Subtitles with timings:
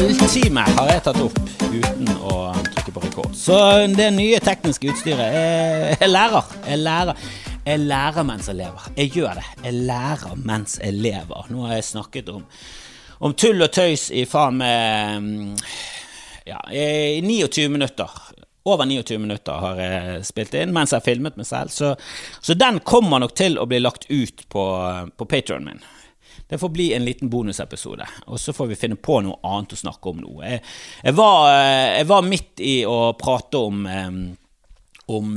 [0.00, 2.36] halvtime har jeg tatt opp uten å
[2.72, 3.34] trykke på rekord.
[3.36, 3.56] Så
[3.92, 5.34] det nye tekniske utstyret
[6.00, 6.54] Jeg, lærer.
[6.64, 7.20] Jeg lærer.
[7.66, 8.86] Jeg lærer mens jeg lever.
[8.96, 9.44] Jeg gjør det.
[9.66, 11.50] Jeg lærer mens jeg lever.
[11.52, 12.46] Nå har jeg snakket om,
[13.20, 15.60] om tull og tøys i faen meg
[16.48, 18.16] ja, i 29 minutter.
[18.70, 21.76] Over 29 minutter har jeg spilt inn mens jeg har filmet meg selv.
[21.76, 21.92] Så,
[22.40, 24.66] så den kommer nok til å bli lagt ut på,
[25.12, 25.88] på Patrionen min.
[26.48, 29.80] Det får bli en liten bonusepisode, og så får vi finne på noe annet å
[29.80, 30.34] snakke om nå.
[30.42, 30.62] Jeg,
[31.04, 31.48] jeg, var,
[31.94, 33.86] jeg var, midt i å prate om,
[35.06, 35.30] om,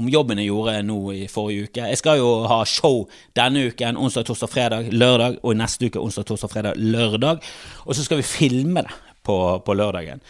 [0.00, 1.86] om, jobben jeg gjorde nå i forrige uke.
[1.92, 3.04] Jeg skal jo ha show
[3.36, 7.44] denne uken, onsdag, torsdag, fredag, lørdag, og neste uke onsdag, torsdag, fredag, lørdag.
[7.84, 10.24] Og så skal vi filme det på, på lørdagen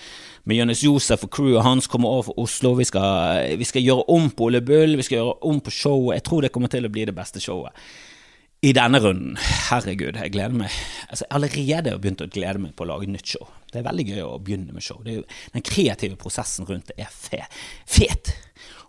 [0.45, 2.75] med Jonis Josef og crewet hans kommer over fra Oslo.
[2.77, 6.19] Vi skal, vi skal gjøre om på Ole Bull, vi skal gjøre om på showet.
[6.19, 7.73] Jeg tror det kommer til å bli det beste showet
[8.65, 9.35] i denne runden.
[9.69, 10.73] Herregud, jeg gleder meg.
[11.11, 13.49] Altså, jeg allerede begynt å glede meg på å lage nytt show.
[13.69, 15.03] Det er veldig gøy å begynne med show.
[15.05, 17.43] Jo, den kreative prosessen rundt det er fe
[17.85, 18.33] fet.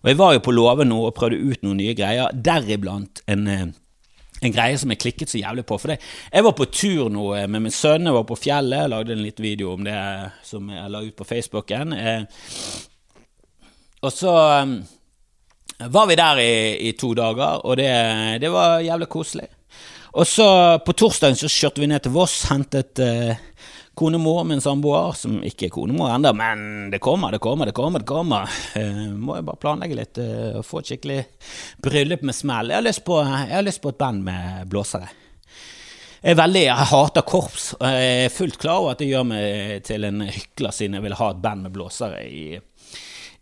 [0.03, 3.47] Og jeg var jo på låve nå og prøvde ut noen nye greier, deriblant en,
[3.51, 3.65] eh,
[4.45, 5.79] en greie som jeg klikket så jævlig på.
[5.81, 5.99] For det,
[6.31, 9.15] jeg var på tur nå eh, med min sønn, jeg var på fjellet, jeg lagde
[9.17, 9.97] en liten video om det
[10.45, 11.97] som jeg la ut på Facebooken.
[11.97, 12.23] Eh,
[14.05, 14.31] og så
[15.91, 16.55] var vi der i,
[16.87, 17.91] i to dager, og det,
[18.39, 19.49] det var jævlig koselig.
[20.16, 20.45] Og så
[20.85, 23.35] på torsdagen så kjørte vi ned til Voss, hentet eh,
[23.99, 26.61] konemor, min samboer, som ikke er konemor ennå, men
[26.94, 27.99] det kommer, det kommer, det kommer.
[27.99, 28.55] det kommer.
[28.80, 30.21] Eh, må jeg bare planlegge litt,
[30.55, 31.19] og få et skikkelig
[31.83, 32.71] bryllup med smell.
[32.71, 35.11] Jeg har lyst på, har lyst på et band med blåsere.
[36.21, 39.83] Jeg, er veldig, jeg hater korps, jeg er fullt klar over at det gjør meg
[39.86, 42.45] til en hykler siden jeg vil ha et band med blåsere i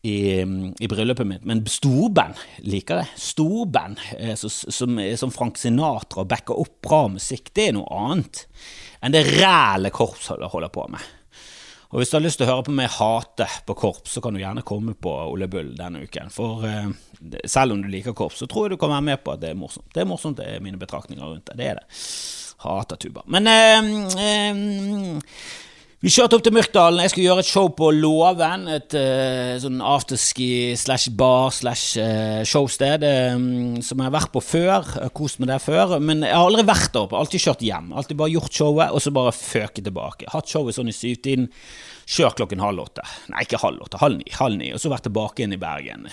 [0.03, 0.41] i,
[0.79, 2.35] i, bryllupet mitt, men storband
[2.67, 3.05] liker det.
[3.15, 8.43] Storband eh, som, som, Frank Sinatra backer opp bra musikk, det er noe annet
[8.99, 11.07] enn det ræle korps holder på med.
[11.93, 14.33] Og Hvis du har lyst til å høre på meg hate på korps, så kan
[14.33, 16.31] du gjerne komme på Ole Bull denne uken.
[16.33, 16.89] For uh,
[17.45, 19.51] selv om du liker korps, så tror jeg du kan være med på at det
[19.53, 19.91] er morsomt.
[19.93, 21.59] Det er morsomt, det er mine betraktninger rundt det.
[21.59, 22.01] Det er det.
[22.65, 23.21] Hater tuba.
[23.29, 25.37] Men uh, uh,
[26.03, 26.99] vi kjørte opp til Myrkdalen.
[26.99, 28.65] Jeg skulle gjøre et show på Låven.
[28.73, 33.45] Et uh, sånn afterski slash bar slash uh, showsted um,
[33.79, 34.89] som jeg har vært på før.
[35.15, 35.93] Kost meg der før.
[36.03, 37.15] Men jeg har aldri vært der oppe.
[37.15, 37.93] Alltid kjørt hjem.
[37.95, 40.27] Alltid bare gjort showet, og så bare føket tilbake.
[40.33, 41.47] Hatt showet sånn i syvtiden.
[42.03, 43.07] Kjørt klokken halv åtte.
[43.31, 44.03] Nei, ikke halv åtte.
[44.03, 44.27] Halv ni.
[44.35, 44.73] Halv ni.
[44.75, 46.11] Og så vært tilbake igjen i Bergen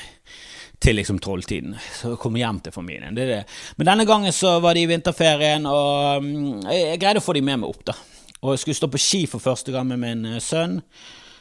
[0.81, 1.75] til liksom tolvtiden.
[1.99, 3.19] Så komme hjem til familien.
[3.19, 3.43] Det er det.
[3.83, 6.31] Men denne gangen så var de i vinterferien, og
[6.71, 7.99] jeg, jeg greide å få de med meg opp, da
[8.41, 10.81] og jeg skulle stå på ski for første gang med min eh, sønn.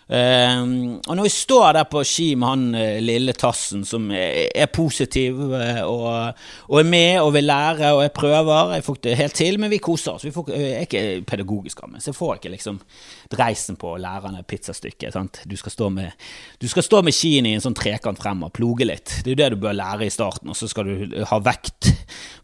[0.10, 4.66] Um, og når vi står der på ski med han uh, lille tassen som er,
[4.74, 9.04] positiv uh, og, og, er med og vil lære, og jeg prøver Jeg får ikke
[9.06, 10.26] det helt til, men vi koser oss.
[10.26, 12.82] Vi får, jeg er ikke pedagogisk av meg, så jeg får ikke liksom
[13.30, 15.14] dreisen på lærerne pizzastykket.
[15.14, 15.44] Sant?
[15.46, 16.28] Du skal stå med,
[16.58, 19.22] du skal stå med skiene i en sånn trekant frem og ploge litt.
[19.22, 21.94] Det er jo det du bør lære i starten, og så skal du ha vekt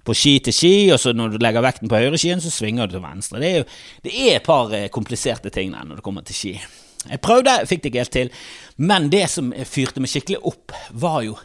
[0.06, 3.00] på ski til ski, og så når du legger vekten på høyreskien, så svinger du
[3.00, 3.42] til venstre.
[3.42, 3.70] Det er jo
[4.06, 6.60] det er et par kompliserte ting der når det kommer til ski.
[7.10, 8.32] Jeg prøvde, fikk det ikke helt til.
[8.78, 11.36] Men det som fyrte meg skikkelig opp, var jo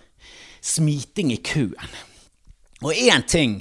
[0.65, 1.99] smiting i køen.
[2.81, 3.61] Og én ting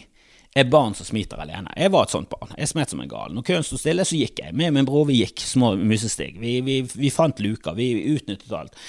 [0.55, 1.71] er barn som smiter alene.
[1.77, 2.53] Jeg var et sånt barn.
[2.57, 3.33] Jeg smet som en gal.
[3.35, 4.55] Når køen sto stille, så gikk jeg.
[4.57, 6.39] Med min bror vi gikk små musesteg.
[6.41, 7.77] Vi, vi, vi fant luker.
[7.77, 8.79] Vi utnyttet alt.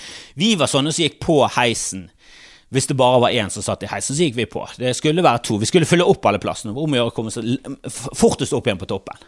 [0.41, 2.09] Vi var sånne som gikk på heisen.
[2.71, 4.63] Hvis det bare var én som satt i heisen, så gikk vi på.
[4.79, 5.59] Det skulle være to.
[5.59, 6.73] Vi skulle fylle opp alle plassene.
[6.73, 7.43] Om å gjøre å komme så
[8.17, 9.19] fortest opp igjen på toppen.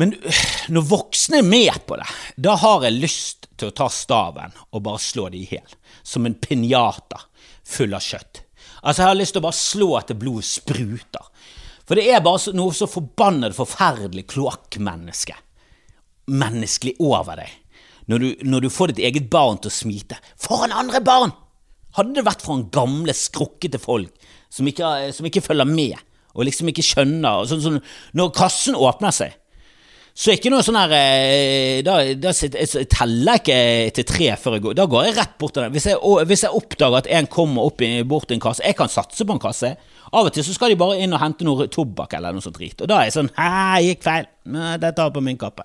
[0.00, 0.14] Men
[0.74, 4.84] når voksne er med på det, da har jeg lyst til å ta staven og
[4.86, 5.76] bare slå det i hjel.
[6.02, 7.22] Som en pinjata
[7.64, 8.42] full av kjøtt.
[8.84, 11.30] Altså, jeg har lyst til å bare slå etter blodet spruter.
[11.84, 15.36] For det er bare noe så forbannet forferdelig kloakkmenneske
[16.32, 17.52] menneskelig over deg.
[18.08, 21.32] Når du, når du, får ditt eget barn til å smite foran andre barn!
[21.96, 26.00] Hadde det vært foran gamle, skrukkete folk som ikke, som ikke følger med,
[26.34, 27.80] og liksom ikke skjønner sånn, sånn,
[28.18, 29.36] Når kassen åpner seg
[30.14, 32.60] så ikke noe sånn her eh, Da, da jeg
[33.34, 33.56] ikke
[33.96, 34.76] til tre før jeg går.
[34.78, 35.74] Da går jeg rett bort til den.
[35.74, 35.98] Hvis jeg,
[36.30, 39.26] hvis jeg oppdager at en kommer opp i, bort til en kasse Jeg kan satse
[39.26, 39.74] på en kasse.
[40.14, 42.54] Av og til så skal de bare inn og hente noe tobakk eller noe sånt
[42.60, 42.78] drit.
[42.78, 44.30] Og da er jeg sånn Hæ, gikk feil.
[44.78, 45.64] Det tar på min kappe.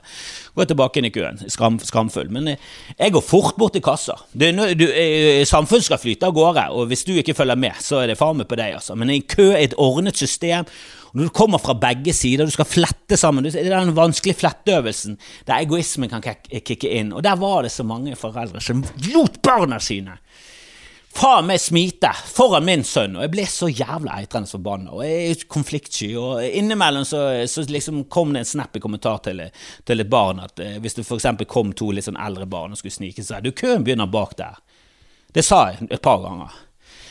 [0.57, 1.37] Går tilbake inn i køen.
[1.51, 2.31] Skam, skamfull.
[2.33, 4.17] Men eh, jeg går fort bort til kassa.
[4.33, 8.09] Du, eh, samfunnet skal flyte av gårde, og hvis du ikke følger med, så er
[8.09, 8.97] det faen meg på deg, altså.
[8.97, 10.65] Men en kø er et ordnet system.
[11.13, 15.17] Når du kommer fra begge sider, du skal flette sammen Det er den vanskelige fletteøvelsen
[15.47, 17.13] der egoismen kan kicke inn.
[17.13, 20.19] Og der var det så mange foreldre som lot barna sine
[21.19, 24.93] faen meg smite foran min sønn, og jeg ble så jævla eitrende forbanna.
[24.95, 29.43] Og jeg er konfliktsky, og innimellom så, så liksom kom det en snappy kommentar til,
[29.87, 31.27] til, et barn at eh, hvis det f.eks.
[31.49, 34.59] kom to litt sånn eldre barn og skulle snike seg Du, køen begynner bak der.
[35.33, 36.55] Det sa jeg et par ganger.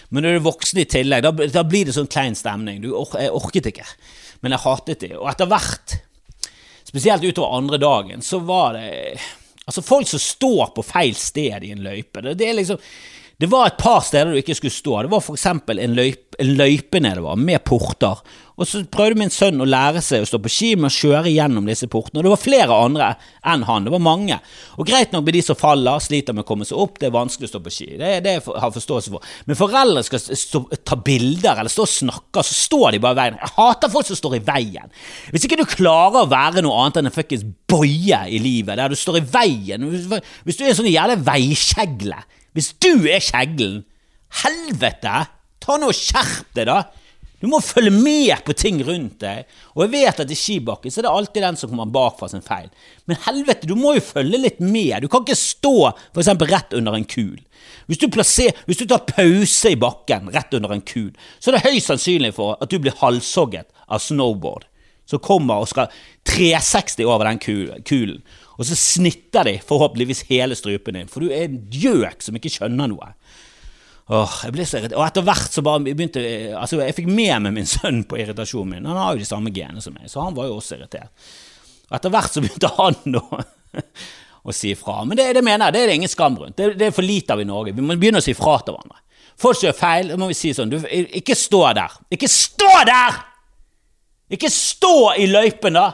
[0.09, 2.81] Men når du er voksen i tillegg, da, da blir det sånn klein stemning.
[2.85, 3.87] Du, jeg orket ikke.
[4.41, 5.13] Men jeg hatet det.
[5.19, 5.99] Og etter hvert,
[6.89, 8.89] spesielt utover andre dagen, så var det
[9.69, 12.23] Altså, folk som står på feil sted i en løype.
[12.25, 12.79] Det, det er liksom
[13.39, 14.97] det var et par steder du ikke skulle stå.
[15.07, 15.45] Det var f.eks.
[15.47, 18.19] En, en løype nedover med porter.
[18.59, 21.31] Og så prøvde min sønn å lære seg å stå på ski med å kjøre
[21.31, 22.19] gjennom disse portene.
[22.19, 23.11] Og det var flere andre
[23.47, 23.85] enn han.
[23.87, 24.41] Det var mange.
[24.75, 26.99] Og greit nok med de som faller, sliter med å komme seg opp.
[26.99, 27.87] Det er vanskelig å stå på ski.
[28.01, 29.29] Det, det har forståelse for.
[29.47, 33.21] Men foreldre skal stå, ta bilder eller stå og snakke, så står de bare i
[33.21, 33.39] veien.
[33.45, 34.97] Jeg hater folk som står i veien.
[35.31, 38.91] Hvis ikke du klarer å være noe annet enn en fuckings boie i livet, der
[38.91, 42.19] du står i veien Hvis du er en sånn jævla veiskjegle
[42.57, 43.83] hvis du er kjeglen,
[44.43, 45.21] helvete,
[45.63, 46.83] ta nå og skjerp deg, da!
[47.39, 49.47] Du må følge med på ting rundt deg.
[49.77, 52.31] Og jeg vet at i skibakken så er det alltid den som kommer bak for
[52.33, 52.67] sin feil.
[53.07, 55.05] Men helvete, du må jo følge litt med.
[55.05, 55.75] Du kan ikke stå
[56.19, 57.37] eksempel rett under en kul.
[57.87, 61.57] Hvis du, plasser, hvis du tar pause i bakken rett under en kul, så er
[61.59, 64.67] det høyst sannsynlig for at du blir halshogget av snowboard
[65.09, 65.89] som kommer og skal
[66.29, 67.41] 360 over den
[67.87, 68.21] kulen.
[68.59, 72.51] Og så snitter de forhåpentligvis hele strupen din, for du er en gjøk som ikke
[72.51, 73.13] skjønner noe.
[74.09, 74.97] Åh, jeg ble så irritert.
[74.99, 76.23] Og etter hvert så bare begynte
[76.57, 78.89] Altså, jeg fikk med meg min sønn på irritasjonen min.
[78.89, 81.13] Han har jo de samme genene som meg, så han var jo også irritert.
[81.89, 83.43] Og etter hvert så begynte han å,
[84.49, 85.03] å si fra.
[85.05, 86.57] Men det, det, mener jeg, det er det ingen skam rundt.
[86.57, 87.77] Det, det er for lite av i Norge.
[87.77, 89.05] Vi må begynne å si fra til hverandre.
[89.39, 90.81] Folk gjør feil, må vi si sånn du,
[91.21, 92.01] Ikke stå der!
[92.17, 93.21] Ikke stå der!
[94.35, 95.93] Ikke stå i løypen, da!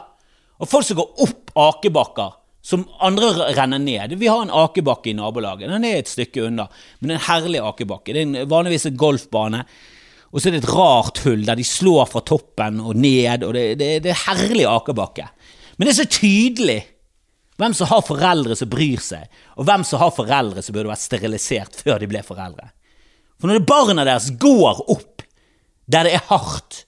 [0.63, 2.33] Og folk som går opp akebakker
[2.65, 4.15] som andre renner ned.
[4.17, 5.69] Vi har en akebakke i nabolaget.
[5.69, 6.63] Den er et stykke unna,
[6.97, 8.09] men en herlig akebakke.
[8.09, 9.59] Det er en, vanligvis en golfbane.
[10.31, 13.53] Og så er det et rart hull der de slår fra toppen og ned, og
[13.53, 15.27] det, det, det er herlig akebakke.
[15.77, 16.79] Men det er så tydelig
[17.61, 19.29] hvem som har foreldre som bryr seg,
[19.61, 22.71] og hvem som har foreldre som burde vært sterilisert før de ble foreldre.
[23.37, 25.21] For når barna deres går opp
[25.85, 26.81] der det er hardt,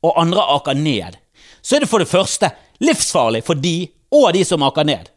[0.00, 1.20] og andre aker ned,
[1.60, 5.10] så er det for det første livsfarlig for de og de som maker ned.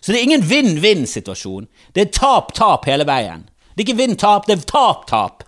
[0.00, 1.68] Så det er ingen vinn-vinn-situasjon.
[1.96, 3.46] Det er tap-tap hele veien.
[3.72, 5.46] Det er ikke vinn-tap, det er tap-tap.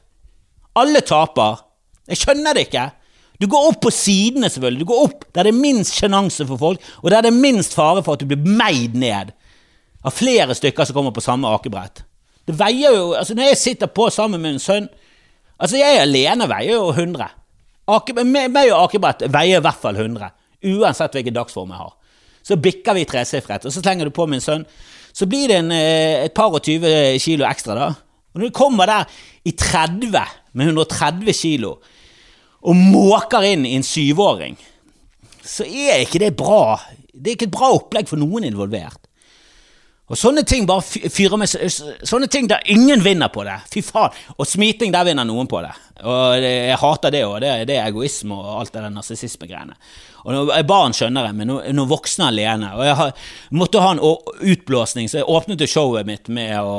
[0.76, 1.60] Alle taper.
[2.08, 2.86] Jeg skjønner det ikke.
[3.40, 4.80] Du går opp på sidene, selvfølgelig.
[4.80, 7.76] Du går opp der det er minst sjenanse for folk, og der det er minst
[7.76, 9.34] fare for at du blir meid ned
[10.06, 12.04] av flere stykker som kommer på samme akebrett.
[12.46, 14.84] Det veier jo Altså, når jeg sitter på sammen med min sønn
[15.58, 17.26] Altså, jeg alene veier jo 100.
[17.88, 20.28] Ake, meg og akebrett veier i hvert fall 100.
[20.68, 21.94] Uansett hvilken dagsform jeg har.
[22.46, 24.66] Så bikker vi tresifret, og så slenger du på min sønn.
[25.16, 27.88] Så blir det en, eh, et par og tyve kilo ekstra, da.
[28.34, 29.04] Og når du kommer der
[29.44, 30.12] i 30
[30.52, 31.78] med 130 kilo
[32.62, 34.56] og måker inn i en syvåring,
[35.42, 36.78] så er ikke det bra.
[37.14, 39.05] Det er ikke et bra opplegg for noen involvert.
[40.06, 41.50] Og sånne ting bare fyrer med
[42.06, 43.56] Sånne ting der ingen vinner på det.
[43.72, 44.14] Fy faen.
[44.36, 45.72] Og smiting, der vinner noen på det.
[46.06, 47.40] Og jeg hater det òg.
[47.42, 49.74] Det, det, er egoisme og alt det der narsissismegreiene.
[50.22, 53.12] Og når, Barn skjønner jeg, men når voksne alene Og jeg
[53.58, 56.78] måtte ha en utblåsning, så jeg åpnet showet mitt med å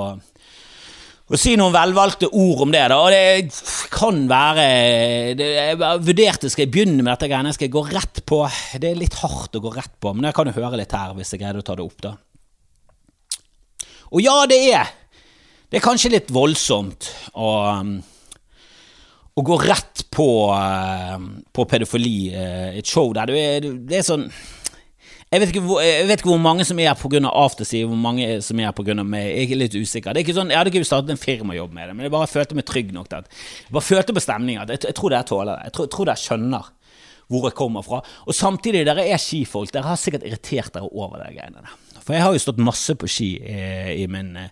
[1.27, 2.85] å si noen velvalgte ord om det.
[2.87, 4.67] da, og Det kan være
[5.35, 7.51] det, Jeg vurderte skal jeg begynne med dette greiene.
[7.51, 8.45] Skal jeg gå rett på?
[8.79, 11.11] Det er litt hardt å gå rett på, men jeg kan jo høre litt her
[11.17, 11.99] hvis jeg greide å ta det opp.
[11.99, 12.15] da.
[14.11, 14.93] Og ja, det er
[15.67, 17.47] Det er kanskje litt voldsomt å,
[17.81, 17.97] um,
[19.35, 21.17] å gå rett på, uh,
[21.51, 24.29] på pedofili, i et show der du er Det er sånn
[25.27, 27.19] jeg vet, hvor, jeg vet, ikke hvor, mange som er pga.
[27.27, 28.93] Aftersi, hvor mange som er pga.
[29.03, 29.25] meg.
[29.27, 30.15] Jeg er litt usikker.
[30.15, 32.29] Det er ikke sånn, Jeg hadde ikke startet en firmajobb med det, men jeg bare
[32.31, 34.63] følte meg trygg nok Jeg bare følte på stemninga.
[34.69, 35.65] Jeg, jeg, tror dere tåler det.
[35.67, 36.69] Jeg tror, jeg tror dere skjønner
[37.27, 37.99] hvor jeg kommer fra.
[38.23, 39.73] Og samtidig, dere er skifolk.
[39.73, 41.75] Dere har sikkert irritert dere over de greiene der.
[42.07, 44.51] For jeg har jo stått masse på ski eh, i, min, eh,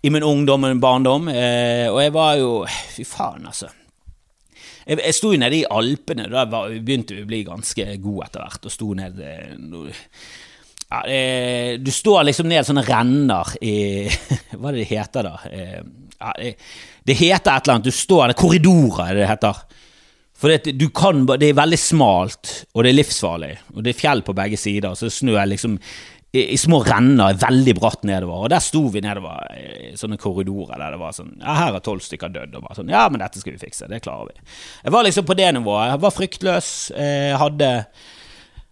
[0.00, 3.68] i, min, ungdom og barndom, eh, og jeg var jo Fy faen, altså.
[4.86, 8.30] Jeg, jeg sto jo nede i Alpene, da var, begynte vi å bli ganske gode
[8.30, 11.20] etter hvert, og sto ned ja, det,
[11.84, 13.76] Du står liksom ned sånne renner i
[14.56, 15.54] Hva er det det heter, da?
[16.14, 16.54] Ja, det,
[17.04, 17.88] det, heter et eller annet.
[17.88, 19.64] Du står der Korridorer, er det det heter.
[20.44, 23.52] For det, kan, det, er veldig smalt, og det er livsfarlig.
[23.74, 25.76] Og det er fjell på begge sider, så snø er liksom
[26.34, 28.44] i, i, små renner veldig bratt nedover.
[28.44, 31.84] Og der sto vi nedover i sånne korridorer der det var sånn Ja, her er
[31.84, 32.56] tolv stykker dødd.
[32.58, 33.86] Og bare sånn Ja, men dette skal vi fikse.
[33.90, 34.50] Det klarer vi.
[34.82, 35.92] Jeg var liksom på det nivået.
[35.92, 36.72] Jeg var fryktløs.
[36.96, 37.70] Jeg hadde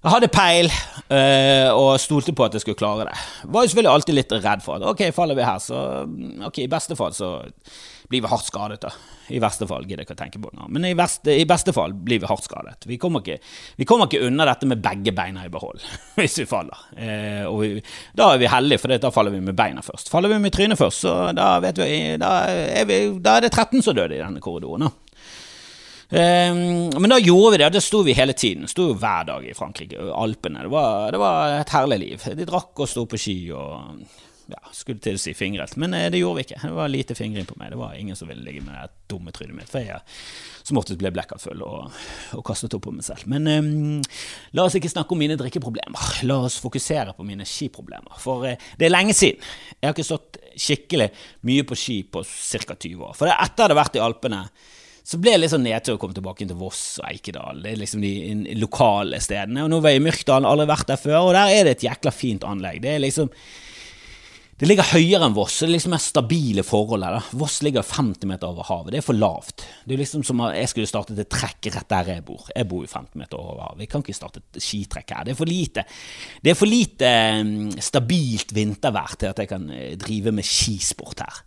[0.03, 3.19] Jeg hadde peil øh, og stolte på at jeg skulle klare det.
[3.45, 5.83] Var jo selvfølgelig alltid litt redd for at ok, faller vi her, så
[6.49, 7.37] ok, i beste fall så
[8.11, 8.81] blir vi hardt skadet.
[8.83, 8.91] da.
[9.33, 10.67] I verste fall gidder jeg ikke å tenke på det.
[10.75, 12.89] Men i, verste, i beste fall blir vi hardt skadet.
[12.91, 13.39] Vi kommer, ikke,
[13.79, 15.81] vi kommer ikke unna dette med begge beina i behold
[16.19, 16.83] hvis vi faller.
[16.99, 17.71] Eh, og vi,
[18.19, 20.11] da er vi heldige, for da faller vi med beina først.
[20.13, 21.73] Faller vi med trynet først, så da, vi,
[22.21, 22.91] da, er,
[23.23, 24.91] da er det 13 som døde i denne korridoren.
[24.91, 25.02] da.
[26.13, 28.67] Um, men da gjorde vi det, og det sto vi hele tiden.
[28.69, 30.67] Sto jo hver dag i Frankrike, i Alpene.
[30.67, 32.27] Det var, det var, et herlig liv.
[32.37, 34.03] De drakk og sto på ski og
[34.53, 36.59] ja, skulle til å si fingret, men eh, det gjorde vi ikke.
[36.67, 37.71] Det var lite fingring på meg.
[37.73, 40.03] Det var ingen som ville ligge med det dumme trynet mitt, for jeg
[40.63, 41.95] som oftest ble blackout full og,
[42.37, 43.25] og, kastet opp på meg selv.
[43.33, 44.03] Men um,
[44.53, 46.21] la oss ikke snakke om mine drikkeproblemer.
[46.29, 48.21] La oss fokusere på mine skiproblemer.
[48.21, 49.41] For uh, det er lenge siden.
[49.79, 51.09] Jeg har ikke stått skikkelig
[51.49, 52.77] mye på ski på ca.
[52.77, 53.17] 20 år.
[53.17, 54.45] For det er etter det har vært i Alpene
[55.03, 57.65] så ble det litt sånn nedtur å komme tilbake til Voss og Eikedal.
[57.65, 58.13] Det er liksom de,
[58.61, 59.65] lokale stedene.
[59.65, 61.85] Og nå var jeg i Myrkdalen, aldri vært der før, og der er det et
[61.89, 62.79] jækla fint anlegg.
[62.85, 63.33] Det er liksom
[64.63, 67.31] det ligger høyere enn Voss, det er liksom mer stabile forhold her.
[67.35, 68.93] Voss ligger 50 meter over havet.
[68.95, 69.65] Det er for lavt.
[69.83, 72.45] Det er liksom som om jeg skulle startet et trekk rett der jeg bor.
[72.53, 73.83] Jeg bor jo 50 meter over havet.
[73.83, 75.27] Jeg kan ikke starte et skitrekk her.
[75.27, 75.83] Det er for lite,
[76.47, 81.27] det er for lite um, stabilt vintervær til at jeg kan eh, drive med skisport
[81.27, 81.43] her.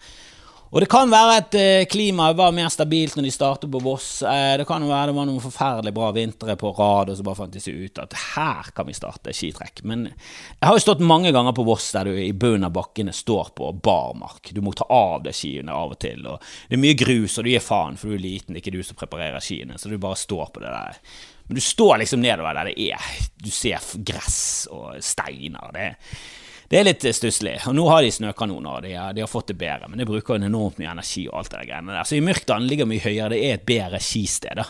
[0.76, 4.10] Og det kan være at eh, klimaet var mer stabilt når de startet på Voss.
[4.28, 7.24] Eh, det kan jo være det var noen forferdelig bra vintre på rad, og så
[7.24, 9.86] bare fant de seg ut at her kan vi starte skitrekk.
[9.88, 13.16] Men jeg har jo stått mange ganger på Voss der du i bunnen av bakkene
[13.16, 14.52] står på barmark.
[14.52, 17.48] Du må ta av deg skiene av og til, og det er mye grus, og
[17.48, 19.88] du gir faen, for du er liten, det er ikke du som preparerer skiene, så
[19.88, 21.04] du bare står på det der.
[21.48, 23.12] Men du står liksom nedover der det er.
[23.40, 25.72] Du ser gress og steiner.
[25.72, 27.56] det er det er litt stusslig.
[27.70, 30.38] Og nå har de snøkanoner, og de de har fått det bedre, men det bruker
[30.38, 32.08] en enormt mye energi og alt det greiene der.
[32.10, 34.58] Så i Myrkdalen ligger mye høyere, det er et bedre skisted.
[34.58, 34.66] da.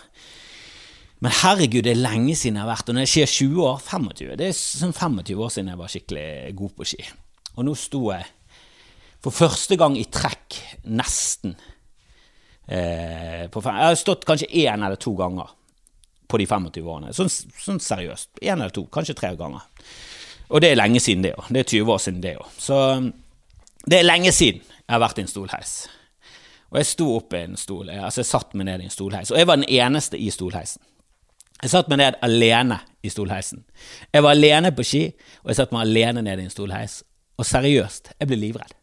[1.24, 3.78] Men herregud, det er lenge siden jeg har vært, og når jeg sier 20 år,
[3.80, 7.06] 25 Det er sånn 25 år siden jeg var skikkelig god på ski.
[7.56, 8.28] Og nå sto jeg
[9.24, 11.56] for første gang i trekk, nesten.
[12.68, 15.50] Eh, jeg har stått kanskje én eller to ganger
[16.28, 17.14] på de 25 årene.
[17.16, 18.36] Sånn, sånn seriøst.
[18.44, 19.66] Én eller to, kanskje tre ganger.
[20.50, 21.50] Og det er lenge siden, det òg.
[21.50, 22.50] Det er 20 år siden, det òg.
[22.62, 23.12] Så um,
[23.86, 25.76] det er lenge siden jeg har vært i en stolheis.
[26.74, 29.32] Og jeg sto opp i en stol, altså jeg satt meg ned i en stolheis,
[29.32, 30.82] og jeg var den eneste i stolheisen.
[31.62, 33.62] Jeg satt meg ned alene i stolheisen.
[34.14, 35.06] Jeg var alene på ski,
[35.44, 37.00] og jeg satt meg alene ned i en stolheis.
[37.40, 38.76] Og seriøst, jeg ble livredd.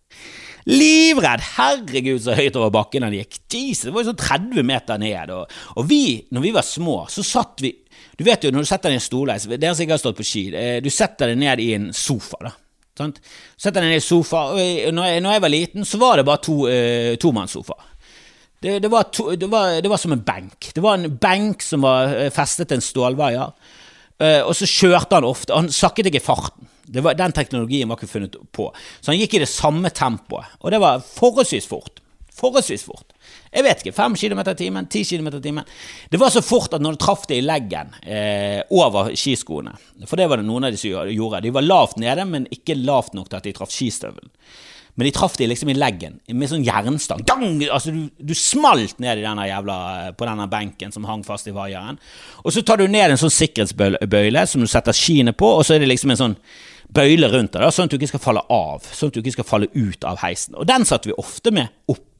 [0.70, 1.42] Livredd!
[1.56, 3.40] Herregud, så høyt over bakken han gikk.
[3.52, 5.34] Jesus, det var jo sånn 30 meter ned.
[5.34, 7.74] Og, og vi, når vi var små, så satt vi
[8.22, 10.18] du vet jo, når du setter deg i en stolheis Dere som ikke har stått
[10.20, 12.38] på ski, eh, du setter deg ned i en sofa.
[12.46, 12.52] da
[12.98, 13.20] sant?
[13.60, 14.44] Setter deg ned i sofa.
[14.52, 17.78] og når jeg, når jeg var liten, så var det bare to, uh, tomannssofa.
[18.62, 20.70] Det, det, var to, det, var, det, var som en benk.
[20.74, 23.56] Det var en benk som var eh, festet til en stålvaier.
[24.22, 25.56] Uh, og så kjørte han ofte.
[25.56, 26.68] Han sakket ikke farten.
[26.92, 28.68] Var, den teknologien var ikke funnet på.
[29.00, 30.54] Så han gikk i det samme tempoet.
[30.60, 32.01] Og det var forholdsvis fort.
[32.32, 33.12] Forholdsvis fort.
[33.52, 35.70] Jeg vet ikke, 5 km i timen, 10 km i timen.
[36.10, 39.74] Det var så fort at når du traff det i leggen eh, over skiskoene
[40.08, 41.42] For det var det noen av de som gjorde.
[41.44, 44.32] De var lavt nede, men ikke lavt nok til at de traff skistøvelen.
[44.94, 47.22] Men de traff de liksom i leggen med sånn jernstang.
[47.28, 47.62] Dang!
[47.72, 49.76] Altså, du, du, smalt ned i denne jævla,
[50.18, 52.00] på denne benken som hang fast i vaieren.
[52.44, 55.76] Og så tar du ned en sånn sikkerhetsbøyle som du setter skiene på, og så
[55.76, 56.36] er det liksom en sånn
[56.92, 58.84] bøyle rundt deg, sånn at du ikke skal falle av.
[58.92, 60.58] Sånn at du ikke skal falle ut av heisen.
[60.60, 62.11] Og den satt vi ofte med oppe.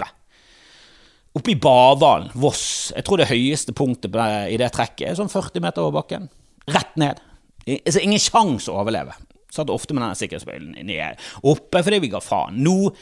[1.32, 4.12] Oppe i Bavalen, Voss, jeg tror det høyeste punktet
[4.52, 6.26] i det trekket er sånn 40 meter over bakken.
[6.68, 7.22] Rett ned.
[7.64, 9.14] Altså, ingen sjanse å overleve.
[9.52, 12.60] Satt ofte med denne sikkerhetsbøylen ned oppe fordi vi ga faen.
[12.64, 12.92] Nå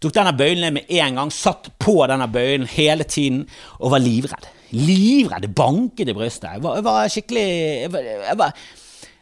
[0.00, 3.42] tok denne bøylen ned med en gang, satt på denne bøylen hele tiden
[3.78, 4.48] og var livredd.
[4.76, 5.48] Livredd.
[5.56, 6.50] Banket i brystet.
[6.56, 8.68] Jeg var, jeg var skikkelig jeg var, jeg var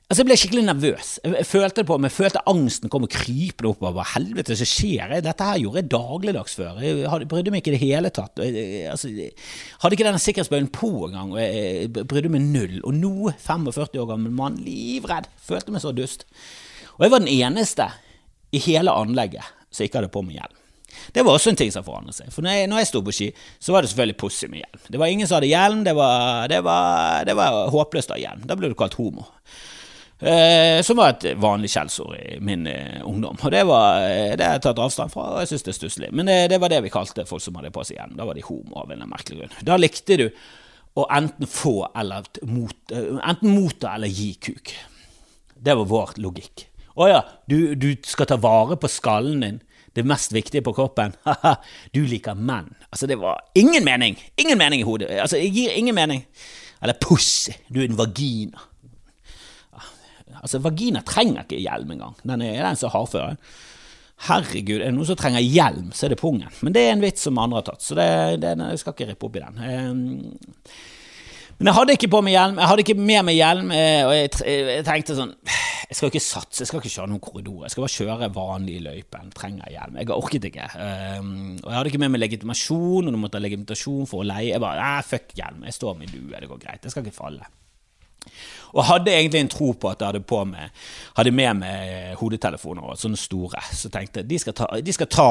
[0.06, 1.08] Altså, Jeg ble skikkelig nervøs.
[1.26, 4.06] Jeg følte det på meg, følte angsten kom krypende oppover.
[4.12, 5.24] Helvete, så skjer jeg?
[5.26, 6.76] Dette her gjorde jeg dagligdags før.
[6.78, 8.38] Jeg brydde meg ikke i det hele tatt.
[8.38, 9.32] Jeg, altså, jeg
[9.82, 11.32] hadde ikke denne sikkerhetsbøylen på engang.
[11.34, 12.78] og Jeg brydde meg null.
[12.86, 15.26] Og nå, 45 år gammel mann, livredd.
[15.42, 16.22] Følte meg så dust.
[17.00, 17.90] Og jeg var den eneste
[18.54, 20.54] i hele anlegget som ikke hadde på meg hjelm.
[21.12, 22.30] Det var også en ting som forandret seg.
[22.32, 24.86] For når jeg, når jeg sto på ski, så var det selvfølgelig pussig med hjelm.
[24.86, 25.82] Det var ingen som hadde hjelm.
[25.84, 28.46] Det var, det var, det var håpløst å ha hjelm.
[28.46, 29.26] Da ble du kalt homo.
[30.16, 33.36] Eh, som var et vanlig skjellsord i min eh, ungdom.
[33.36, 35.78] Og det, var, eh, det har jeg tatt avstand fra, og jeg syns det er
[35.80, 36.12] stusslig.
[36.16, 38.16] Men det, det, var det vi kalte folk som hadde på seg hjelm.
[38.16, 39.58] Da var de homo av en merkelig grunn.
[39.68, 40.26] Da likte du
[40.96, 44.72] å enten få eller mot, eh, enten motta eller gi kuk.
[45.56, 46.64] Det var vår logikk.
[46.96, 49.60] Å ja, du, du skal ta vare på skallen din
[49.96, 51.12] det mest viktige på kroppen.
[51.94, 52.68] Du liker menn.
[52.90, 54.16] Altså, det var ingen mening.
[54.36, 55.08] Ingen mening i hodet.
[55.20, 56.24] Altså, det gir ingen mening.
[56.82, 57.54] Eller pussy.
[57.72, 58.60] Du er en vagina.
[60.42, 62.18] Altså, vagina trenger ikke hjelm engang.
[62.24, 63.38] Den er den som har før.
[64.26, 66.52] Herregud, er det noen som trenger hjelm, så er det pungen.
[66.64, 69.10] Men det er en vits som andre har tatt, så det, det, jeg skal ikke
[69.10, 69.58] rippe opp i den.
[69.60, 70.54] Um,
[71.56, 74.12] men jeg hadde ikke på meg hjelm, jeg hadde ikke med meg hjelm, eh, og
[74.12, 77.72] jeg, jeg, tenkte sånn Jeg skal ikke satse, jeg skal ikke kjøre noen korridor, jeg
[77.72, 79.30] skal bare kjøre vanlig i løypen.
[79.36, 80.00] Trenger hjelm.
[80.00, 80.66] Jeg orket ikke.
[80.74, 81.30] Um,
[81.62, 84.50] og jeg hadde ikke med meg legitimasjon, og du måtte ha legitimasjon for å leie.
[84.50, 86.82] Jeg bare fuck hjelm, jeg står med lue, det går greit.
[86.84, 87.48] Jeg skal ikke falle.
[88.76, 90.82] Og hadde egentlig en tro på at jeg hadde, med,
[91.16, 93.62] hadde med meg hodetelefoner og sånne store.
[93.72, 95.30] Så tenkte jeg de skal ta, de skal ta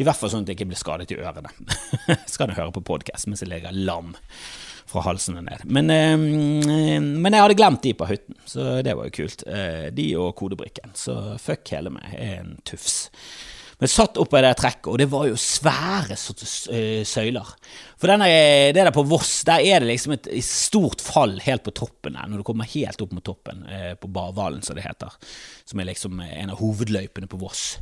[0.00, 1.52] i hvert fall sånn at jeg ikke blir skadet i ørene.
[2.32, 4.14] skal du høre på podkast mens jeg ligger lam
[4.88, 5.64] fra halsen og ned.
[5.64, 6.16] Men, eh,
[7.00, 9.44] men, jeg hadde glemt de på hytten, så det var jo kult.
[9.46, 10.94] Eh, de og kodebrikken.
[10.98, 12.96] Så fuck hele meg, jeg er en tufs.
[13.82, 17.48] Men satt oppe i det trekket, og det var jo svære eh, søyler.
[17.98, 18.28] For denne,
[18.70, 22.30] det der på Voss, der er det liksom et stort fall helt på toppen der,
[22.30, 23.66] når du kommer helt opp mot toppen,
[23.98, 25.18] på Barvalen, som det heter.
[25.66, 27.72] Som er liksom en av hovedløypene på Voss.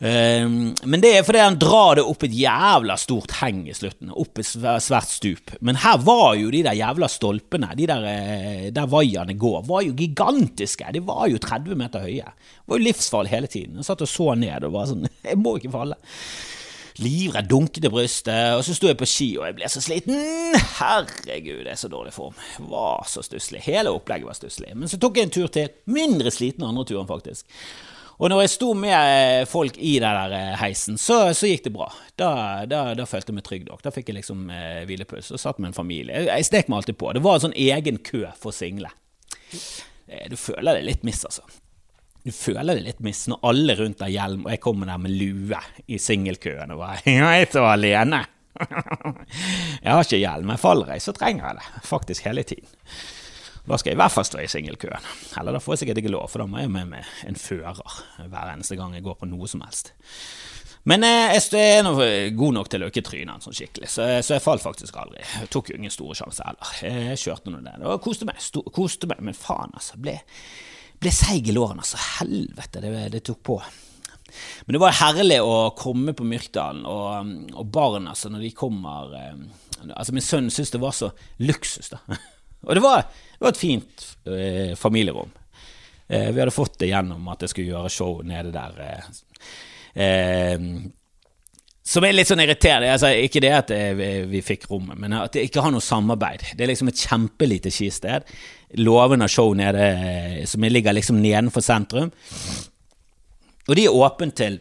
[0.00, 4.12] Ehm, men det er fordi han drar det opp et jævla stort heng i slutten.
[4.16, 5.52] Opp et svært stup.
[5.60, 9.84] Men her var jo de der jævla stolpene, de der, eh, der vaierne går, var
[9.84, 10.88] jo gigantiske.
[10.92, 12.32] De var jo 30 meter høye.
[12.32, 13.76] Det var jo livsfarlig hele tiden.
[13.76, 16.00] Jeg satt og så ned og var sånn Jeg må ikke falle.
[17.00, 20.18] Livredd, dunket i brystet, og så sto jeg på ski, og jeg ble så sliten.
[20.80, 22.34] Herregud, det er så dårlig form.
[22.58, 23.62] Jeg var så stusslig.
[23.64, 24.74] Hele opplegget var stusslig.
[24.76, 25.70] Men så tok jeg en tur til.
[25.88, 27.46] Mindre sliten andre turen, faktisk.
[28.20, 31.64] Og når jeg sto med eh, folk i den der eh, heisen, så, så gikk
[31.66, 31.86] det bra.
[32.20, 32.32] Da,
[32.68, 33.70] da, da, følte jeg meg trygg.
[33.80, 36.18] Da fikk jeg liksom eh, hvilepuls og satt med en familie.
[36.18, 37.14] Jeg, jeg stek meg alltid på.
[37.16, 38.92] Det var en sånn egen kø for single.
[40.10, 41.46] Eh, du føler det litt miss, altså.
[42.20, 45.16] Du føler det litt miss når alle rundt har hjelm, og jeg kommer der med
[45.16, 48.20] lue i singelkøen og bare Jeg er så alene.
[48.60, 51.82] jeg har ikke hjelm, men faller jeg, så trenger jeg det.
[51.88, 52.68] Faktisk hele tiden.
[53.70, 55.10] Da skal jeg i hvert fall stå i singelkøen.
[55.38, 57.78] Eller da får jeg sikkert ikke lov, for da må jeg med meg en fører
[58.18, 59.92] hver eneste gang jeg går på noe som helst.
[60.88, 64.38] Men eh, jeg er god nok til å ikke tryne han sånn skikkelig, så, så,
[64.38, 65.20] jeg falt faktisk aldri.
[65.20, 66.72] Jeg tok jo ingen store sjanser heller.
[66.80, 67.76] Jeg kjørte nå det.
[67.84, 70.00] Og koste meg, sto, koste meg, men faen, altså.
[70.00, 70.16] Ble,
[71.00, 72.00] ble seig i lårene, altså.
[72.16, 73.58] Helvete, det, det, tok på.
[74.64, 79.18] Men det var herlig å komme på Myrkdalen, og, og barn, altså, når de kommer
[79.20, 79.34] eh,
[79.80, 81.08] Altså, min sønn syntes det var så
[81.40, 82.02] luksus, da.
[82.68, 83.06] Og det var,
[83.40, 85.30] det var et fint eh, familierom.
[86.10, 88.80] Eh, vi hadde fått det gjennom at jeg skulle gjøre show nede der.
[88.84, 90.64] Eh, eh
[91.90, 92.90] som er litt sånn irriterende.
[92.92, 96.44] Altså, ikke det at eh, vi, fikk rommet, men at det ikke har noe samarbeid.
[96.54, 98.28] Det er liksom et kjempelite skisted.
[98.78, 102.12] Låven av show nede som ligger liksom nedenfor sentrum.
[103.66, 104.60] Og de er åpne til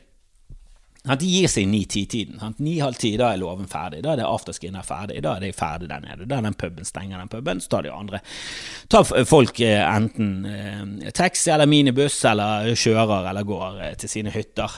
[1.17, 2.41] de gir seg i ni-ti-tiden.
[2.61, 4.03] Ni-halv ti, da er låven ferdig.
[4.05, 5.23] Da er det afterskin er ferdig.
[5.25, 6.27] Da er de ferdig der nede.
[6.29, 8.21] Da er den puben stenger den puben, så tar de andre.
[8.91, 14.33] Tar folk eh, enten eh, taxi eller minibuss eller kjører eller går eh, til sine
[14.35, 14.77] hytter.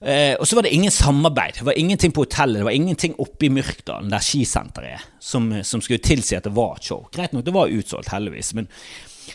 [0.00, 1.58] Eh, og så var det ingen samarbeid.
[1.58, 5.50] Det var ingenting på hotellet, det var ingenting oppe i Myrkdalen, der skisenteret er, som,
[5.62, 7.04] som, skulle tilsi at det var et show.
[7.12, 8.70] Greit nok, det var utsolgt, heldigvis, men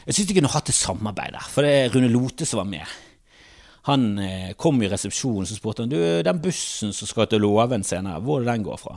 [0.06, 1.52] jeg syns de kunne hatt et samarbeid der.
[1.54, 2.96] For det er Rune Lote som var med
[3.86, 7.86] han eh, kom i resepsjonen så spurte han du, den bussen som skal til Låven
[7.86, 8.96] senere, hvor er det den går fra?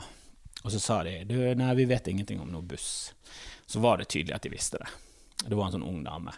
[0.63, 3.11] Og så sa de du, nei, vi vet ingenting om noen buss.
[3.69, 4.89] Så var det tydelig at de visste det.
[5.45, 6.33] Det var en sånn ung dame.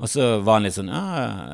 [0.00, 1.02] Og så var han litt sånn ja,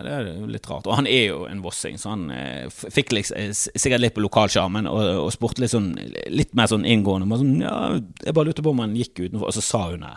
[0.06, 0.86] det er litt rart.
[0.86, 4.86] Og han er jo en vossing, så han eh, fikk liksom, sikkert litt på lokalskjermen
[4.86, 5.90] og, og spurte litt sånn
[6.30, 7.40] litt mer sånn inngående.
[7.42, 7.76] Sånn, ja,
[8.22, 10.14] jeg bare lurte på om han gikk utenfor, og så sa hun det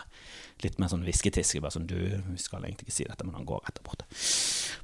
[0.66, 1.62] litt mer sånn hvisketiske.
[1.64, 1.98] Bare sånn Du,
[2.40, 4.08] skal egentlig ikke si dette, men han går rett borte.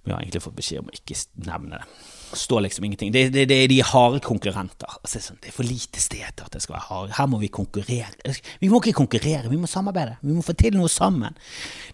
[0.05, 1.87] Vi har egentlig fått beskjed om å ikke nevne det.
[2.35, 3.11] Står liksom ingenting.
[3.15, 4.97] Det, det, det er de harde konkurrenter.
[5.01, 7.15] Altså, det er for lite sted til at det skal være harde.
[7.17, 8.35] Her må vi konkurrere.
[8.61, 10.17] Vi må ikke konkurrere, vi må samarbeide.
[10.23, 11.37] Vi må få til noe sammen.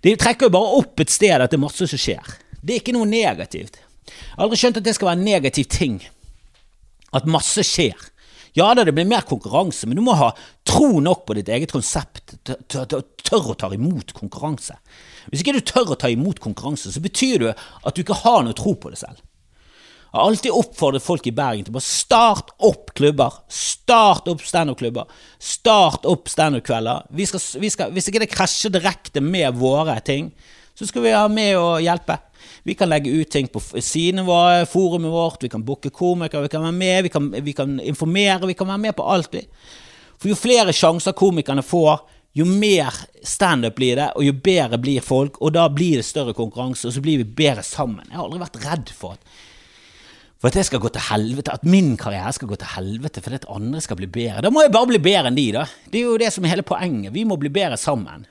[0.04, 2.36] Det trekker jo bare opp et sted at det er masse som skjer.
[2.62, 3.82] Det er ikke noe negativt.
[4.12, 6.02] Jeg har aldri skjønt at det skal være en negativ ting.
[7.15, 7.98] At masse skjer.
[8.58, 10.34] Ja da, det blir mer konkurranse, men du må ha
[10.68, 14.76] tro nok på ditt eget konsept til å tørre å ta imot konkurranse.
[15.32, 18.42] Hvis ikke du tør å ta imot konkurranse, så betyr det at du ikke har
[18.44, 19.22] noe tro på det selv.
[20.12, 23.38] Jeg har alltid oppfordret folk i Bergen til bare start opp klubber.
[23.48, 25.08] Start opp standup-klubber.
[25.40, 27.06] Start opp standup-kvelder.
[27.16, 30.34] Hvis ikke det krasjer direkte med våre ting,
[30.76, 32.20] så skal vi ha med å hjelpe.
[32.63, 36.54] Vi kan legge ut ting på sidene våre, forumet vårt, vi kan booke komikere, vi
[36.54, 39.38] kan være med, vi kan, vi kan, informere, vi kan være med på alt.
[40.21, 42.04] For jo flere sjanser komikerne får,
[42.38, 42.95] jo mer
[43.27, 46.95] standup blir det, og jo bedre blir folk, og da blir det større konkurranse, og
[46.95, 48.06] så blir vi bedre sammen.
[48.08, 49.39] Jeg har aldri vært redd for at,
[50.41, 53.49] for at skal gå til helvete, at min karriere skal gå til helvete fordi at
[53.51, 54.45] andre skal bli bedre.
[54.45, 55.65] Da må jeg bare bli bedre enn de, da.
[55.91, 57.13] Det er jo det som er hele poenget.
[57.13, 58.23] Vi må bli bedre sammen.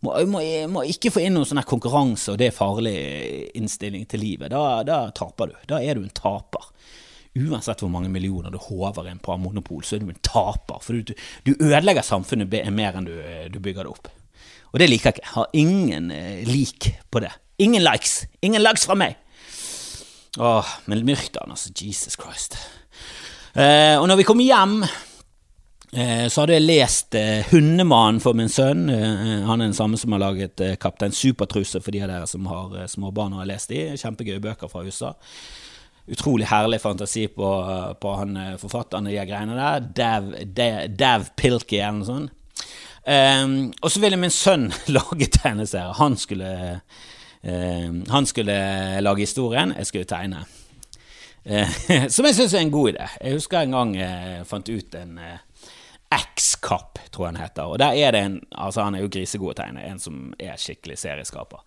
[0.00, 0.40] Må, må,
[0.72, 2.96] må ikke få inn noen sånn konkurranse, og det er farlig
[3.58, 4.52] innstilling til livet.
[4.52, 5.58] Da, da taper du.
[5.68, 6.70] Da er du en taper.
[7.38, 10.80] Uansett hvor mange millioner du håver inn på monopol, så er du en taper.
[10.82, 11.12] For du,
[11.46, 13.14] du ødelegger samfunnet mer enn du,
[13.52, 14.10] du, bygger det opp.
[14.72, 15.26] Og det liker jeg ikke.
[15.28, 17.30] Jeg har ingen eh, lik på det.
[17.60, 18.24] Ingen likes.
[18.46, 19.18] Ingen likes fra meg.
[20.40, 21.74] Åh, men Myrkdalen, altså.
[21.74, 22.56] Jesus Christ.
[23.52, 24.80] Eh, og når vi kom hjem
[25.90, 28.86] så hadde jeg lest eh, 'Hundemannen' for min sønn.
[28.90, 32.26] Eh, han er den samme som har laget eh, 'Kaptein Supertruse' for de av dere
[32.30, 33.96] som har eh, små barn og har lest de.
[33.98, 35.12] Kjempegøye bøker fra USA.
[36.10, 37.48] Utrolig herlig fantasi på,
[38.00, 39.80] på han forfatteren de greiene der.
[39.80, 42.30] Dav, Dav, Dav Pilkey eller noe sånt.
[43.00, 45.94] Um, og så ville min sønn lage tegneserier.
[45.98, 46.80] Han skulle,
[47.42, 48.56] uh, han skulle
[49.00, 50.44] lage historien, jeg skulle tegne.
[51.46, 51.78] Uh,
[52.14, 53.06] som jeg syns er en god idé.
[53.20, 55.38] Jeg husker en gang jeg fant ut en uh,
[56.10, 57.70] X-Kapp, tror jeg han heter.
[57.70, 60.58] Og der er det en altså Han er jo grisegod å tegne, en som er
[60.58, 61.62] skikkelig serieskaper.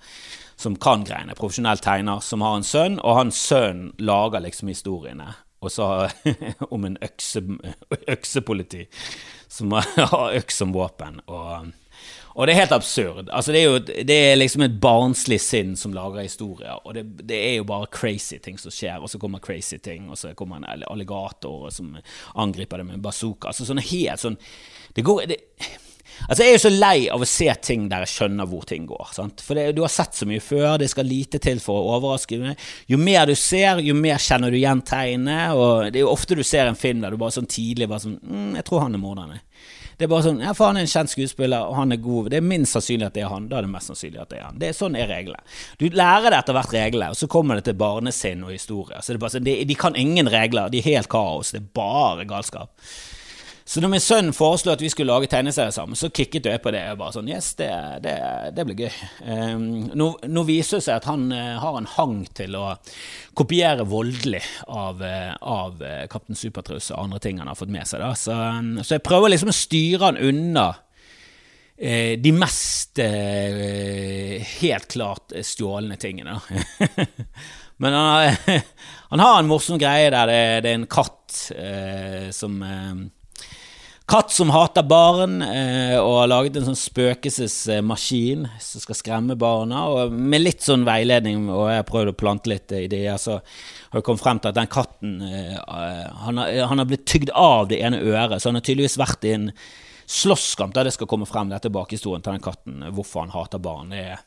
[0.59, 1.35] Som kan greiene.
[1.39, 5.31] Profesjonell tegner som har en sønn, og hans sønn lager liksom historiene.
[5.63, 6.09] Og så
[6.75, 7.43] om en økse,
[8.11, 8.87] øksepoliti
[9.47, 9.71] som
[10.13, 11.21] har øks som våpen.
[11.27, 11.71] Og,
[12.33, 13.29] og, det er helt absurd.
[13.29, 16.79] Altså, det er jo det er liksom et barnslig sinn som lager historier.
[16.83, 20.09] Og det, det, er jo bare crazy ting som skjer, og så kommer crazy ting,
[20.09, 21.95] og så kommer en alligator som
[22.35, 23.51] angriper det med en bazooka.
[23.51, 24.37] Altså sånn helt sånn
[24.93, 25.39] Det går det,
[26.27, 28.85] Altså, Jeg er jo så lei av å se ting der jeg skjønner hvor ting
[28.89, 29.13] går.
[29.15, 29.43] Sant?
[29.43, 32.39] For det, du har sett så mye før, det skal lite til for å overraske
[32.39, 32.67] deg.
[32.91, 35.55] Jo mer du ser, jo mer kjenner du igjen tegnet.
[35.57, 38.05] Og det er jo ofte du ser en film der du bare sånn tidlig bare
[38.05, 39.41] sånn mm, 'Jeg tror han er morderen'.
[39.97, 42.29] Det er bare sånn, ja, for Han er en kjent skuespiller, og han er god.
[42.33, 43.47] Det er minst sannsynlig at det er han.
[43.47, 44.59] Da er det mest sannsynlig at det er han.
[44.59, 45.39] Det er Sånn er reglene.
[45.79, 48.99] Du lærer det etter hvert reglene, og så kommer det til barnesinn og historie.
[48.99, 50.73] Så det er bare sånn, de, de kan ingen regler.
[50.73, 51.53] De er helt kaos.
[51.53, 52.73] Det er bare galskap.
[53.65, 56.71] Så når min sønn foreslo at vi skulle lage tegneserie sammen, så kicket jeg på
[56.75, 56.81] det.
[56.83, 57.69] Jeg bare sånn, yes, det,
[58.03, 58.15] det,
[58.57, 58.97] det blir gøy.
[59.23, 62.73] Um, nå, nå, viser det seg at han uh, har en hang til å
[63.39, 67.87] kopiere voldelig av, uh, av uh, Kaptein Supertrus og andre ting han har fått med
[67.87, 68.03] seg.
[68.03, 68.11] Da.
[68.19, 70.71] Så, um, så jeg prøver liksom å styre han unna
[71.83, 76.35] de mest helt klart stjålne tingene.
[77.81, 78.37] Men han,
[79.09, 81.39] han, har en morsom greie der det, det er en katt
[82.37, 82.61] som
[84.05, 89.85] Katt som hater barn, eh, og har laget en sånn spøkelsesmaskin som skal skremme barna.
[89.87, 94.01] Og med litt sånn veiledning, og jeg har prøvd å plante litt ideer, så har
[94.01, 95.55] jeg kommet frem til at den katten eh,
[96.25, 99.23] han, har, han har blitt tygd av det ene øret, så han har tydeligvis vært
[99.29, 99.49] i en
[100.03, 103.95] slåsskamp der det skal komme frem dette bakhistorien til den katten, hvorfor han hater barn.
[103.95, 104.19] Det er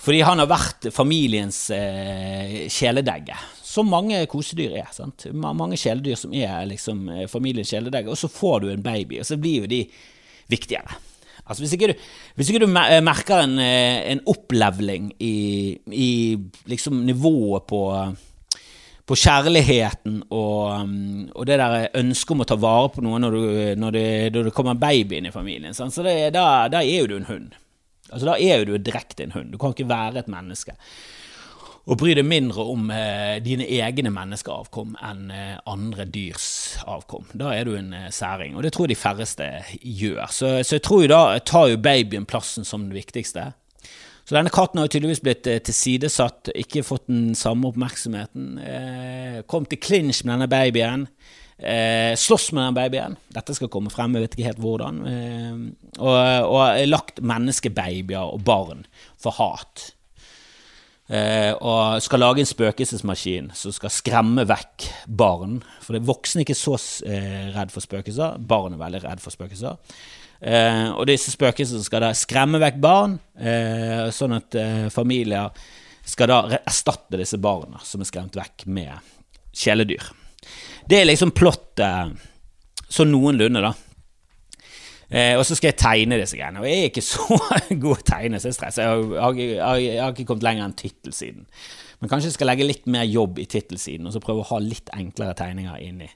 [0.00, 3.36] fordi han har vært familiens eh, kjæledegge
[3.70, 4.88] som mange kosedyr er.
[4.94, 5.28] sant?
[5.34, 8.08] Mange kjæledyr som er liksom eh, familiens kjæledegg.
[8.10, 9.84] Og så får du en baby, og så blir jo de
[10.50, 10.98] viktigere.
[11.44, 15.36] Altså Hvis ikke du, hvis ikke du eh, merker en, eh, en opplevling i,
[15.86, 16.10] i
[16.70, 17.82] liksom nivået på,
[19.06, 23.38] på kjærligheten og, mm, og, det der ønsket om å ta vare på noe når,
[23.38, 23.46] du,
[23.82, 25.94] når, det, når det, kommer babyen i familien, sant?
[25.94, 27.56] så det, da, da er jo du en hund.
[28.10, 29.52] Altså Da er jo du direkte en hund.
[29.52, 30.74] Du kan ikke være et menneske
[31.88, 36.50] og bry deg mindre om eh, dine egne menneskeavkom enn eh, andre dyrs
[36.84, 37.30] avkom.
[37.32, 39.48] Da er du en eh, særing, og det tror jeg de færreste
[39.80, 40.26] gjør.
[40.28, 43.50] Så, så jeg tror jo da tar jo babyen plassen som det viktigste.
[44.30, 48.50] Så denne katten har jo tydeligvis blitt eh, tilsidesatt, ikke fått den samme oppmerksomheten.
[48.62, 51.08] Eh, kom til clinch med denne babyen.
[51.58, 53.16] Eh, slåss med den babyen.
[53.34, 55.00] Dette skal komme frem, jeg vet ikke helt hvordan.
[55.98, 56.14] Og,
[56.46, 58.86] og lagt menneskebabyer og barn
[59.18, 59.90] for hat.
[61.10, 65.58] Eh, og skal lage en spøkelsesmaskin som skal skremme vekk barn.
[65.82, 66.76] For det er ikke så
[67.08, 68.38] eh, redd for spøkelser.
[68.38, 69.74] Barn er veldig redd for spøkelser.
[70.40, 75.50] Eh, og disse spøkelsene skal da skremme vekk barn, eh, sånn at eh, familier
[76.06, 78.94] skal da erstatte disse barna som er skremt vekk, med
[79.50, 80.06] kjæledyr.
[80.88, 82.16] Det er liksom plottet
[82.90, 83.74] sånn noenlunde, da.
[85.10, 86.62] Eh, og så skal jeg tegne disse greiene.
[86.62, 87.26] Og jeg er ikke så
[87.82, 88.86] god å tegne, så jeg stresser.
[88.86, 91.48] Jeg, har, jeg, jeg har ikke kommet lenger enn tittelsiden.
[92.00, 94.62] Men kanskje jeg skal legge litt mer jobb i tittelsiden, og så prøve å ha
[94.64, 96.08] litt enklere tegninger inni.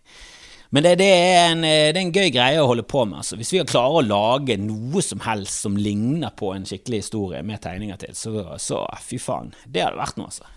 [0.74, 3.20] Men det, det, er en, det, er en, gøy greie å holde på med.
[3.20, 3.36] Altså.
[3.38, 7.62] Hvis vi klarer å lage noe som helst som ligner på en skikkelig historie med
[7.62, 9.52] tegninger til, så, så fy faen.
[9.66, 10.50] Det hadde vært noe, altså.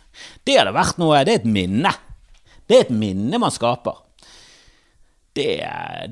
[0.47, 1.91] Det hadde vært noe, det er et minne.
[2.65, 4.06] Det er et minne man skaper
[5.37, 5.51] det,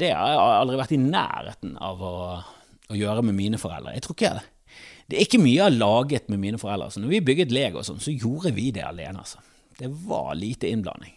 [0.01, 2.13] det, har jeg aldri vært i nærheten av å,
[2.89, 3.95] å, gjøre med mine foreldre.
[3.95, 4.45] Jeg tror ikke det.
[5.05, 6.89] Det er ikke mye jeg har laget med mine foreldre.
[6.93, 9.21] Så når vi bygget Lego, sånn, så gjorde vi det alene.
[9.21, 9.43] Altså.
[9.77, 11.13] Det var lite innblanding.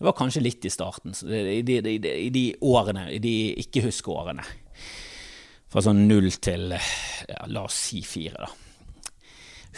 [0.00, 4.46] Det var kanskje litt i starten, i de, de, i de, årene, i de ikke-huske-årene.
[5.70, 8.69] Fra sånn null til ja, la oss si fire, da.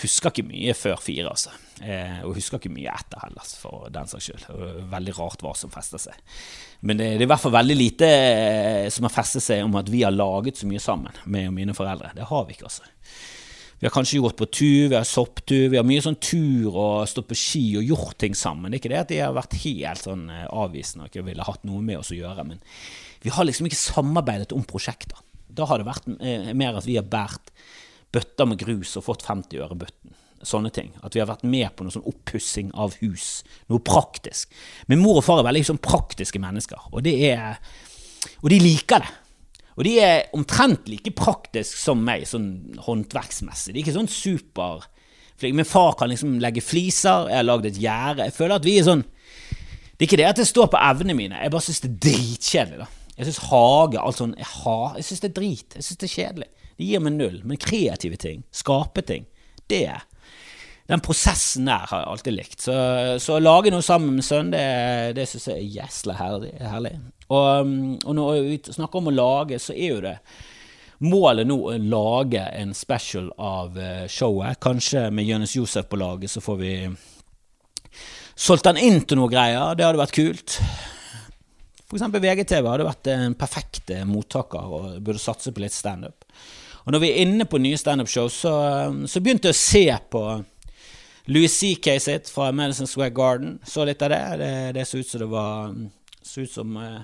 [0.00, 1.52] Husker ikke mye før fire, altså.
[1.82, 4.46] Eh, og husker ikke mye etter heller, for den saks skyld.
[4.92, 6.16] Veldig rart hva som fester seg.
[6.80, 9.76] Men det, det, er i hvert fall veldig lite eh, som har festet seg om
[9.80, 12.14] at vi har laget så mye sammen, meg og mine foreldre.
[12.16, 12.88] Det har vi ikke, altså.
[13.82, 17.08] Vi har kanskje gått på tur, vi har sopptur, vi har mye sånn tur og
[17.10, 18.70] stått på ski og gjort ting sammen.
[18.70, 21.48] Det er ikke det at de har vært helt sånn eh, avvisende og ikke ville
[21.48, 22.62] hatt noe med oss å gjøre, men
[23.24, 25.18] vi har liksom ikke samarbeidet om prosjekter.
[25.52, 27.50] Da har det vært eh, mer at vi har båret
[28.12, 30.18] bøtter med grus og fått 50 øre bøtten.
[30.42, 30.90] Sånne ting.
[31.06, 33.42] At vi har vært med på noe sånn oppussing av hus.
[33.70, 34.50] Noe praktisk.
[34.90, 37.60] Min mor og far er veldig sånn praktiske mennesker, og, er,
[38.42, 39.12] og de liker det.
[39.78, 43.72] Og de er omtrent like praktisk som meg, sånn håndverksmessig.
[43.72, 44.88] De er ikke sånn super
[45.42, 48.28] Min far kan liksom legge fliser, jeg har lagd et gjerde.
[48.28, 51.16] Jeg føler at vi er sånn Det er ikke det at det står på evnene
[51.18, 52.78] mine, jeg bare syns det er dritkjedelig.
[52.84, 52.86] da.
[53.16, 55.74] Jeg syns hage alt sånn, Jeg, har, jeg syns det er drit.
[55.78, 56.61] Jeg syns det er kjedelig.
[56.76, 57.40] Det gir meg null.
[57.44, 59.28] Men kreative ting, skape ting,
[59.70, 60.00] det
[60.90, 62.60] Den prosessen der har jeg alltid likt.
[62.60, 62.74] Så,
[63.22, 66.96] så å lage noe sammen med sønnen, det, det syns jeg er jæsla herlig.
[67.28, 67.70] Og,
[68.02, 70.16] og, når vi snakker om å lage, så er jo det
[71.02, 74.60] målet nå å lage en special av eh, showet.
[74.62, 76.74] Kanskje med Jonis Josef på laget, så får vi
[78.34, 79.76] solgt den inn til noe greier.
[79.78, 80.58] Det hadde vært kult.
[81.92, 82.06] F.eks.
[82.08, 86.24] VGTV hadde vært en perfekt mottaker og burde satse på litt standup.
[86.82, 88.54] Og når vi er inne på nye standup-show, så,
[89.06, 90.22] så, begynte jeg å se på
[91.30, 91.94] Louis C.K.
[92.02, 93.54] sitt fra Madison Square Garden.
[93.66, 94.22] Så litt av det.
[94.42, 95.76] Det, det så ut som det var
[96.22, 96.98] Så ut som eh,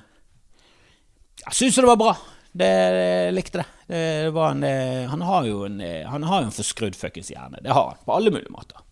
[1.45, 2.17] Jeg syns det var bra.
[2.59, 3.69] Det, jeg likte det.
[3.93, 4.65] det var en,
[5.13, 5.79] han har jo en,
[6.11, 7.63] han har en forskrudd fuckings hjerne.
[7.63, 8.83] Det har han, på alle mulige måter.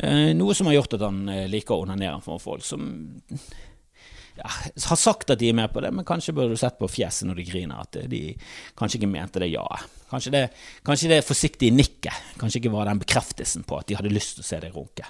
[0.00, 2.86] Eh, noe som har gjort at han eh, liker å onanere for folk som
[4.40, 4.50] ja,
[4.86, 7.28] har sagt at de er med på det, men kanskje burde du sett på fjeset
[7.28, 8.22] når de griner at de
[8.78, 9.66] kanskje ikke mente det ja.
[10.10, 10.42] Kanskje det,
[10.86, 14.44] kanskje det forsiktige nikket kanskje ikke var den bekreftelsen på at de hadde lyst til
[14.44, 15.06] å se deg runke,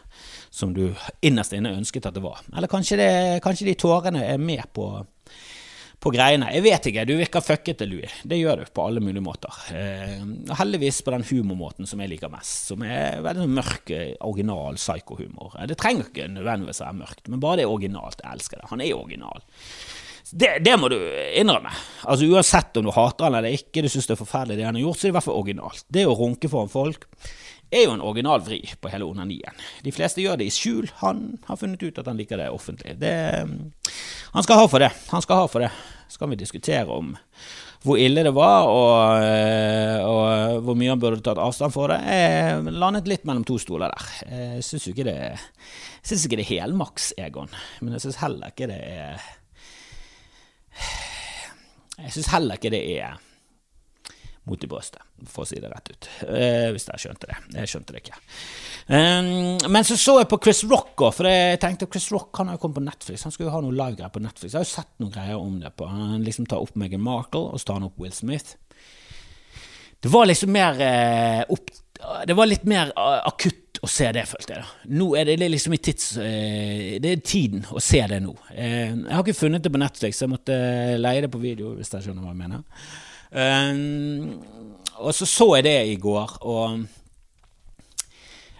[0.53, 0.91] som du
[1.25, 2.43] innerst inne ønsket at det var.
[2.53, 3.11] Eller kanskje, det,
[3.45, 4.91] kanskje de tårene er med på
[6.01, 6.49] på greiene.
[6.55, 8.13] Jeg vet ikke, du virker fuckete, Louis.
[8.25, 9.57] Det gjør du på alle mulige måter.
[9.77, 10.23] Eh,
[10.57, 13.95] heldigvis på den humormåten som jeg liker mest, som er veldig sånn mørk,
[14.27, 15.59] original psykohumor.
[15.69, 18.25] Det trenger ikke nødvendigvis være mørkt, men bare det er originalt.
[18.25, 18.71] Jeg elsker det.
[18.73, 19.45] Han er original.
[20.31, 20.99] Det, det, må du
[21.37, 21.73] innrømme.
[22.07, 24.79] Altså Uansett om du hater han eller ikke, du syns det er forferdelig det han
[24.79, 25.87] har gjort, så er det i hvert fall originalt.
[25.91, 27.09] Det å runke foran folk
[27.71, 29.65] er jo en original vri på hele onanien.
[29.85, 30.89] De fleste gjør det i skjul.
[31.03, 32.97] Han har funnet ut at han liker det offentlig.
[33.03, 33.15] Det,
[34.33, 34.91] han skal ha for det.
[35.11, 35.71] Han skal ha for det.
[36.11, 37.15] Så kan vi diskutere om
[37.81, 41.97] hvor ille det var, og, eh, og hvor mye han burde tatt avstand for det.
[42.05, 44.11] Jeg landet litt mellom to stoler der.
[44.29, 45.17] Jeg syns ikke det
[46.05, 47.49] syns ikke det er helmaks, Egon,
[47.81, 49.27] men jeg syns heller ikke det er
[52.01, 53.19] Jeg syns heller ikke det er
[54.51, 56.09] mot i brøstet, for å si det rett ut.
[56.27, 57.39] Eh, hvis jeg skjønte det.
[57.57, 58.19] Jeg skjønte det ikke.
[58.91, 62.59] Um, men så så jeg på Chris Rock for jeg tenkte Chris Rock han har
[62.59, 63.27] jo kommet på Netflix.
[63.27, 64.53] Han skulle jo ha noen livegreier på Netflix.
[64.53, 65.71] Jeg har jo sett noen greier om det.
[65.79, 68.59] på Han liksom tar opp Meghan Markle, og så tar han opp Will Smith.
[70.01, 71.71] Det var liksom mer eh, opp,
[72.27, 74.65] Det var litt mer uh, akutt å se det, følte jeg.
[74.65, 74.95] da.
[74.97, 76.11] Nå er det, det er liksom i tids...
[76.21, 78.35] Eh, det er tiden å se det nå.
[78.53, 80.59] Eh, jeg har ikke funnet det på Netflix, så jeg måtte
[81.01, 82.91] leie det på video, hvis jeg skjønner hva jeg mener.
[83.31, 84.41] Um,
[85.01, 86.81] og så så jeg det i går, og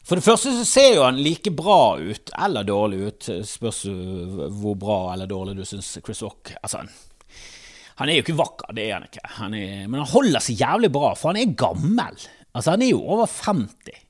[0.07, 4.75] For det første så ser jo han like bra ut, eller dårlig ut, spørs hvor
[4.75, 6.81] bra eller dårlig du syns Chris Rock Altså,
[8.01, 10.63] han er jo ikke vakker, det er han ikke, han er, men han holder seg
[10.65, 12.27] jævlig bra, for han er gammel.
[12.51, 14.01] Altså, han er jo over 50.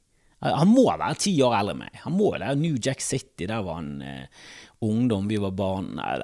[0.40, 2.00] Han må være ti år eldre enn meg.
[2.06, 2.54] Han må det.
[2.62, 4.46] New Jack City, der var han eh,
[4.80, 6.14] ungdom, vi var barn Nei,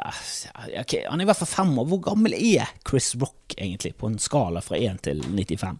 [0.81, 1.89] okay, Han er i hvert fall fem år.
[1.91, 5.79] Hvor gammel er Chris Rock egentlig, på en skala fra 1 til 95?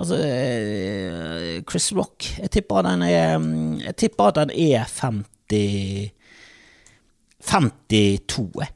[0.00, 3.42] Altså, eh, Chris Rock Jeg tipper at han er,
[3.88, 6.12] jeg tipper at han er 50
[7.40, 8.66] 52.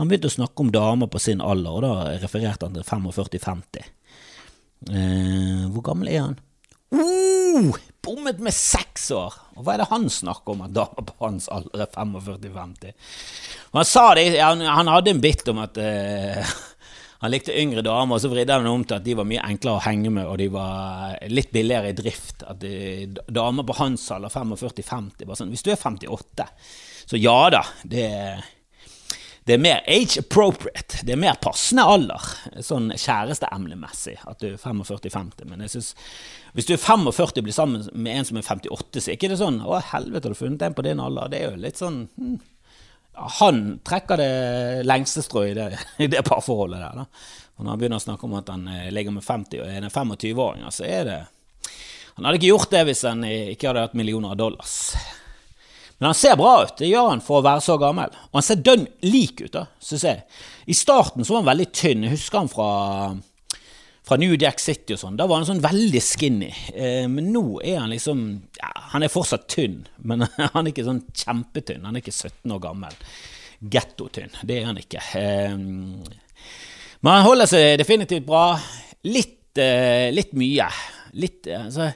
[0.00, 3.90] Han begynte å snakke om damer på sin alder, og da refererte han til 45-50.
[4.90, 6.38] Eh, hvor gammel er han?
[6.92, 7.41] Uh,
[8.02, 9.36] bommet med seks år!
[9.56, 12.92] Og hva er det han snakker om, at damer på hans alder er 45-50?
[13.76, 16.54] Han sa det, han, han, hadde en bit om at uh,
[17.22, 19.78] han likte yngre damer, og så vridde han om til at de var mye enklere
[19.78, 22.42] å henge med, og de var litt billigere i drift.
[22.48, 22.64] At
[23.30, 26.48] damer på hans alder, 45-50 sånn, Hvis du er 58,
[27.12, 28.50] så ja da, det er
[29.44, 31.00] det er mer age appropriate.
[31.02, 32.26] Det er mer passende alder,
[32.62, 35.48] sånn kjæresteemnemessig, at du er 45-50.
[35.50, 35.88] Men jeg synes,
[36.54, 39.32] hvis du er 45 og blir sammen med en som er 58, så er ikke
[39.32, 41.78] det sånn 'Å, helvete, har du funnet en på din alder?' Det er jo litt
[41.78, 42.40] sånn hm.
[43.12, 45.78] Han trekker det lengste strået i det,
[46.14, 46.94] det parforholdet der.
[46.96, 47.04] da.
[47.56, 49.82] Og når han begynner å snakke om at han eh, ligger med 50 og er
[49.82, 51.26] en 25-åring, så er det
[52.16, 54.94] Han hadde ikke gjort det hvis han ikke hadde hatt millioner av dollars.
[56.02, 58.10] Men han ser bra ut, det gjør han for å være så gammel.
[58.32, 60.24] Og han ser dønn lik ut, da, syns jeg.
[60.66, 62.02] I starten så var han veldig tynn.
[62.02, 62.70] Jeg husker han fra,
[64.02, 65.20] fra New Jack City og sånn.
[65.20, 66.48] Da var han sånn veldig skinny.
[66.74, 68.24] Eh, men nå er han liksom
[68.58, 71.86] ja, Han er fortsatt tynn, men han er ikke sånn kjempetynn.
[71.86, 72.98] Han er ikke 17 år gammel.
[73.62, 74.34] Gettotynn.
[74.42, 75.06] Det er han ikke.
[75.22, 78.48] Eh, men han holder seg definitivt bra.
[79.06, 80.66] Litt, eh, litt mye.
[81.22, 81.92] Litt altså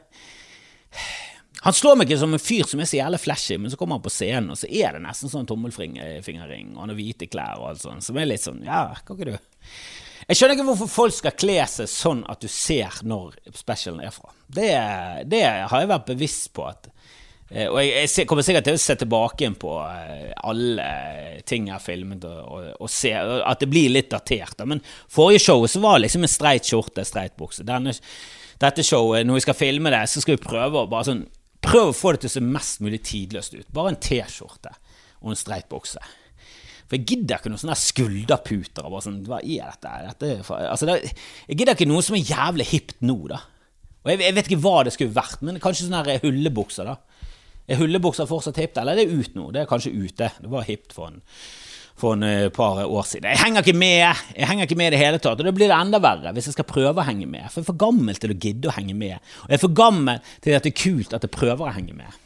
[1.67, 3.99] han slår meg ikke som en fyr som er så jævlig flashy, men så kommer
[3.99, 7.59] han på scenen, og så er det nesten sånn tommelfingerring, og han har hvite klær
[7.59, 10.93] og alt sånt, som er litt sånn Ja, kan ikke du Jeg skjønner ikke hvorfor
[10.93, 14.31] folk skal kle seg sånn at du ser når specialen er fra.
[14.47, 14.69] Det,
[15.27, 16.87] det har jeg vært bevisst på at
[17.51, 20.87] eh, og jeg, jeg, kommer sikkert til å se tilbake igjen på eh, alle
[21.51, 24.63] ting jeg har filmet, og, og, og, se at det blir litt datert.
[24.71, 27.67] Men forrige show så var det liksom en streit skjorte, streit bukse.
[27.67, 31.27] Dette showet, når vi skal filme det, så skal vi prøve å bare sånn
[31.67, 33.67] Prøv å få det til å se mest mulig tidløst ut.
[33.75, 34.73] Bare en T-skjorte
[35.23, 36.03] og en streit bukse.
[36.87, 38.87] For jeg gidder ikke noen sånne skulderputer.
[38.87, 39.95] Bare sånn, hva er dette?
[40.07, 41.13] dette altså, det,
[41.49, 43.43] jeg gidder ikke noe som er jævlig hipt nå, da.
[44.05, 47.25] Og jeg, jeg, vet ikke hva det skulle vært, men kanskje sånne hullebukser, da.
[47.67, 49.49] Er hullebukser fortsatt hipt, eller er det ut nå?
[49.51, 50.31] Det er kanskje ute.
[50.39, 51.25] Det var hipt for en
[51.97, 53.31] for et eh, par år siden.
[53.33, 53.97] Jeg henger ikke med
[54.37, 56.51] Jeg henger ikke med i det hele tatt, og da blir det enda verre hvis
[56.51, 57.49] jeg skal prøve å henge med.
[57.49, 59.81] For jeg er for gammel til å gidde å henge med, og jeg er for
[59.81, 62.23] gammel til at det er kult at jeg prøver å henge med.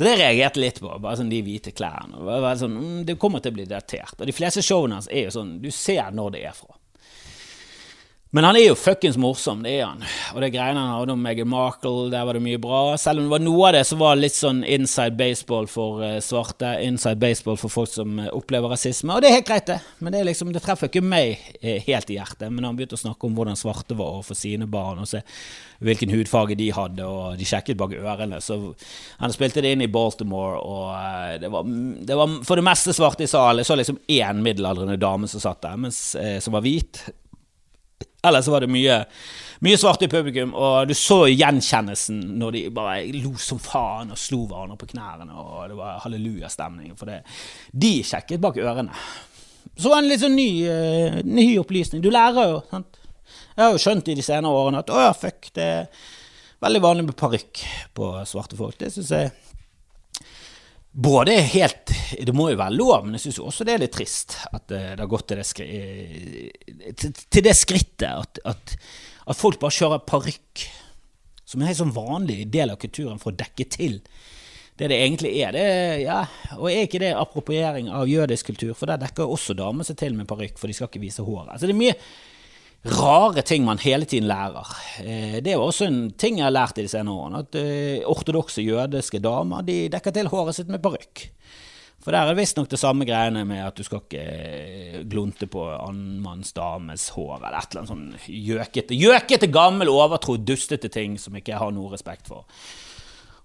[0.00, 2.16] Så det reagerte litt på, bare sånn de hvite klærne.
[2.56, 4.16] Sånn, mm, det kommer til å bli datert.
[4.16, 6.79] Og de fleste showene hans er jo sånn, du ser når det er fra.
[8.30, 10.04] Men han er jo fuckings morsom, det er han.
[10.36, 12.94] Og det greiene han hadde om Meghan Markle, der var det mye bra.
[12.94, 16.12] Selv om det var noe av det som var litt sånn inside baseball for uh,
[16.22, 16.76] svarte.
[16.86, 19.10] Inside baseball for folk som uh, opplever rasisme.
[19.16, 19.80] Og det er helt greit, det.
[19.98, 22.46] Men det, liksom, det treffer ikke meg uh, helt i hjertet.
[22.54, 25.24] Men han begynte å snakke om hvordan svarte var overfor sine barn, og se
[25.82, 28.38] hvilken hudfarge de hadde, og de sjekket bak ørene.
[28.44, 28.60] Så
[29.18, 33.26] han spilte det inn i Baltimore, og det var, det, var, for det meste svarte
[33.26, 33.64] i salen.
[33.64, 36.12] Jeg så liksom én middelaldrende dame som satt der, mens,
[36.44, 37.08] som var hvit.
[38.26, 38.98] Ellers var det mye,
[39.64, 44.20] mye svarte i publikum, og du så gjenkjennelsen når de bare lo som faen og
[44.20, 46.92] slo hverandre på knærne, og det var hallelujastemning.
[47.00, 47.22] For det.
[47.72, 48.96] de sjekket bak ørene.
[49.80, 52.02] Så var det en litt sånn ny, uh, ny opplysning.
[52.04, 52.98] Du lærer jo, sant.
[53.54, 56.08] Jeg har jo skjønt i de senere årene at å ja, fuck, det er
[56.60, 57.62] veldig vanlig med parykk
[57.96, 58.76] på svarte folk.
[58.80, 59.32] Det syns jeg
[60.90, 61.92] både helt
[62.26, 64.92] Det må jo være lov, men jeg syns også det er litt trist at eh,
[64.96, 68.74] det har gått til det, eh, til det skrittet at, at,
[69.26, 70.64] at, folk bare kjører parykk,
[71.46, 74.00] som er en sånn vanlig del av kulturen for å dekke til
[74.80, 75.52] det det egentlig er.
[75.52, 75.64] Det,
[76.06, 76.22] ja,
[76.56, 78.72] og er ikke det appropriering av jødisk kultur?
[78.72, 81.50] For der dekker også damer seg til med parykk, for de skal ikke vise håret.
[81.52, 81.96] Altså det er mye
[82.84, 84.70] rare ting man hele tiden lærer.
[85.04, 88.06] Eh, det er også en ting jeg har lært i de senere årene, at eh,
[88.08, 91.26] ortodokse jødiske damer de dekker til håret sitt med parykk.
[92.00, 95.44] For der er det visstnok det samme greiene med at du skal ikke eh, glunte
[95.52, 101.18] på annenmanns dames hår, eller et eller annet sånn gjøkete, gjøkete gammel, overtro, dustete ting
[101.20, 102.48] som ikke jeg har noe respekt for.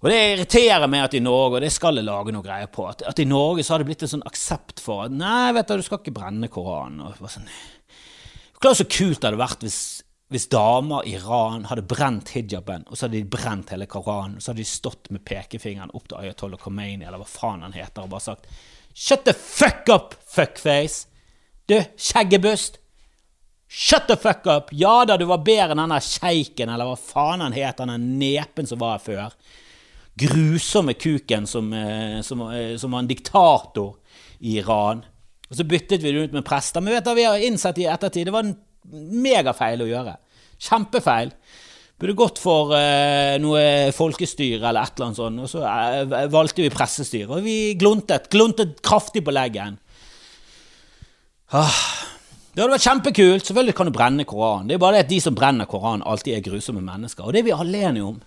[0.06, 2.86] Og Det irriterer meg at i Norge, og det skal jeg lage noe greier på,
[2.88, 5.68] at, at i Norge så har det blitt en sånn aksept for at nei, vet
[5.68, 7.02] du, du skal ikke brenne Koranen.
[7.02, 7.50] og sånn,
[8.62, 9.80] Klart så kult det hadde vært hvis,
[10.34, 14.46] hvis damer i Iran hadde brent hijaben, og så hadde de brent hele Koranen, og
[14.46, 18.06] så hadde de stått med pekefingeren opp til Ayatollah Khomeini, eller hva faen han heter,
[18.06, 18.50] og bare sagt
[18.96, 21.10] Shut the fuck up, fuckface!
[21.68, 22.80] Du, skjeggebust!
[23.68, 24.70] Shut the fuck up!
[24.72, 28.70] Ja da, du var bedre enn denne sjeiken, eller hva faen han het, den nepen
[28.70, 29.36] som var her før.
[30.16, 33.98] Grusomme kuken som, eh, som, eh, som var en diktator
[34.40, 35.04] i Iran.
[35.56, 36.84] Og så byttet vi det ut med prester.
[36.84, 38.58] Men vet du, vi har innsett i ettertid det var en
[39.24, 40.18] megafeil å gjøre.
[40.68, 41.32] Kjempefeil.
[41.96, 46.66] Burde gått for uh, noe folkestyre eller et eller annet sånt, og så uh, valgte
[46.66, 47.38] vi pressestyre.
[47.38, 49.80] Og vi gluntet, gluntet kraftig på leggen.
[51.56, 51.80] Ah.
[52.52, 53.48] Det hadde vært kjempekult.
[53.48, 54.68] Selvfølgelig kan du brenne Koranen.
[54.68, 57.24] Det er bare det at de som brenner Koranen, alltid er grusomme mennesker.
[57.24, 58.20] Og det er vi alle enige om.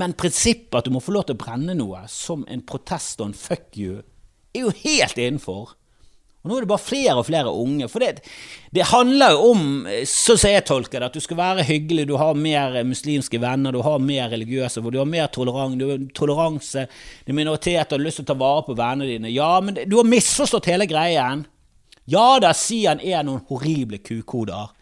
[0.00, 3.30] Men prinsippet at du må få lov til å brenne noe som en protest og
[3.30, 4.00] en fuck you
[4.54, 5.74] er jo helt innenfor.
[6.44, 7.86] Og Nå er det bare flere og flere unge.
[7.88, 8.26] For det,
[8.76, 9.62] det handler jo om,
[10.04, 13.72] sånn som jeg tolker det, at du skal være hyggelig, du har mer muslimske venner,
[13.72, 16.84] du har mer religiøse, du har mer tolerant, du har toleranse,
[17.24, 19.32] du er minoriteter, og har lyst til å ta vare på vennene dine.
[19.32, 21.46] Ja, men du har misforstått hele greien.
[22.12, 24.74] Ja da, Sian er noen horrible kukoder.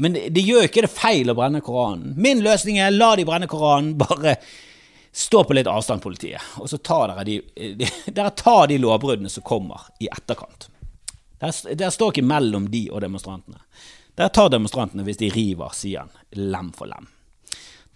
[0.00, 2.14] Men det, det gjør ikke det feil å brenne Koranen.
[2.16, 4.38] Min løsning er la de brenne Koranen, bare
[5.18, 7.40] Stå på litt avstand, politiet, og så tar dere, de,
[7.74, 10.68] de, dere tar de lovbruddene som kommer i etterkant.
[11.40, 13.58] Dere, dere står ikke mellom de og demonstrantene.
[14.14, 17.10] Dere tar demonstrantene hvis de river siden lem for lem.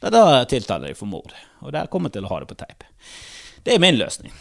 [0.02, 1.30] Da, da tiltaler de for mord,
[1.62, 2.82] og dere kommer til å ha det på teip.
[3.62, 4.34] Det er min løsning.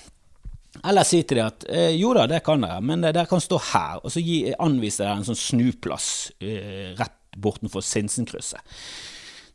[0.82, 3.62] Eller si til dem at eh, jo da, det kan dere, men dere kan stå
[3.76, 4.26] her, og så
[4.58, 8.66] anvise dere en sånn snuplass eh, rett bortenfor Sinsenkrysset.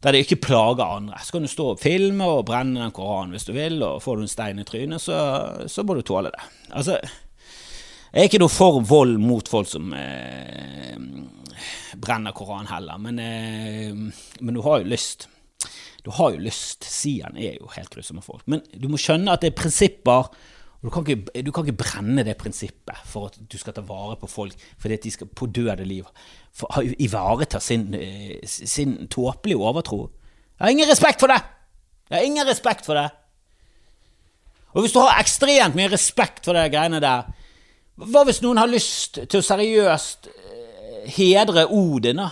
[0.04, 1.18] Der de ikke plager andre.
[1.24, 4.16] Så kan du stå og filme og brenne den Koranen hvis du vil, og får
[4.16, 5.20] du en stein i trynet, så,
[5.72, 6.50] så må du tåle det.
[6.70, 10.96] Altså, jeg er ikke noe for vold mot folk som eh,
[12.00, 13.96] brenner Koranen heller, men, eh,
[14.40, 15.28] men, du har jo lyst.
[16.04, 16.86] Du har jo lyst.
[16.86, 18.44] Sian er jo helt grusomme folk.
[18.46, 20.30] Men du må skjønne at det er prinsipper
[20.86, 24.14] du kan, ikke, du kan, ikke, brenne det prinsippet for at du skal ta vare
[24.20, 26.06] på folk fordi at de skal på døde liv
[26.54, 26.70] for,
[27.02, 30.04] ivareta sin, eh, sin tåpelige overtro.
[30.58, 31.40] Jeg har ingen respekt for det!
[32.08, 33.08] Jeg har ingen respekt for det!
[34.76, 37.26] Og hvis du har ekstremt mye respekt for de greiene der,
[37.98, 42.30] hva hvis noen har lyst til å seriøst eh, hedre Odin da?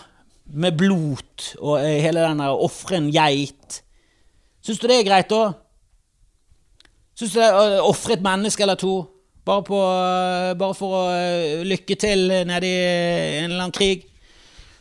[0.54, 3.80] med blot og eh, hele den der ofre en geit?
[4.62, 5.56] Syns du det er greit, da?
[7.14, 8.96] Syns du det er å ofre et menneske eller to
[9.46, 9.78] bare, på,
[10.58, 12.78] bare for å eh, lykke til nede i
[13.42, 14.08] en eller annen krig?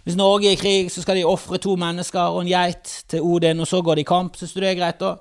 [0.04, 3.24] Hvis Norge er i krig, så skal de ofre to mennesker og en geit til
[3.24, 4.36] Odin, og så går de i kamp.
[4.36, 5.14] Syns du det er greit, da?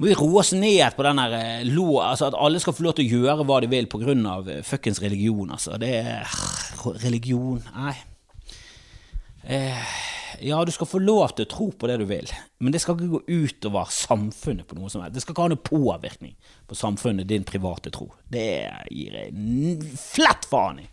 [0.00, 2.94] Må vi roe oss ned på den der lo, altså at alle skal få lov
[2.96, 4.14] til å gjøre hva de vil pga.
[4.64, 5.76] Fuckings religion, altså.
[5.80, 6.38] Det er
[7.04, 7.92] Religion Nei.
[9.44, 9.92] Eh,
[10.42, 12.30] ja, du skal få lov til å tro på det du vil,
[12.60, 15.16] men det skal ikke gå utover samfunnet på noe som helst.
[15.16, 16.36] Det skal ikke ha noe påvirkning
[16.70, 18.10] på samfunnet, din private tro.
[18.30, 18.48] Det
[18.90, 20.88] gir jeg flett faen i.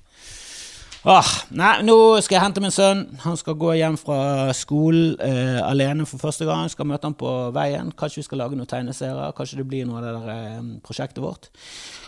[1.08, 3.04] Åh, nei, nå skal jeg hente min sønn.
[3.24, 6.66] Han skal gå hjem fra skolen eh, alene for første gang.
[6.66, 7.94] Jeg skal møte han på veien.
[7.96, 9.36] Kanskje vi skal lage noen tegneserier.
[9.38, 11.48] Kanskje det blir noe av det der eh, prosjektet vårt.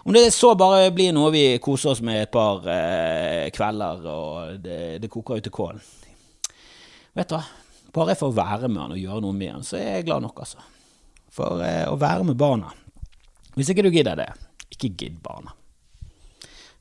[0.04, 4.60] Om det så bare blir noe vi koser oss med et par eh, kvelder, og
[4.66, 5.86] det, det koker ut til kålen.
[7.18, 7.44] Vet du hva,
[7.96, 10.26] bare for å være med han og gjøre noe med han, så er jeg glad
[10.26, 10.62] nok, altså.
[11.34, 12.74] For eh, å være med barna.
[13.56, 14.30] Hvis ikke du gidder det,
[14.74, 15.56] ikke gidd barna.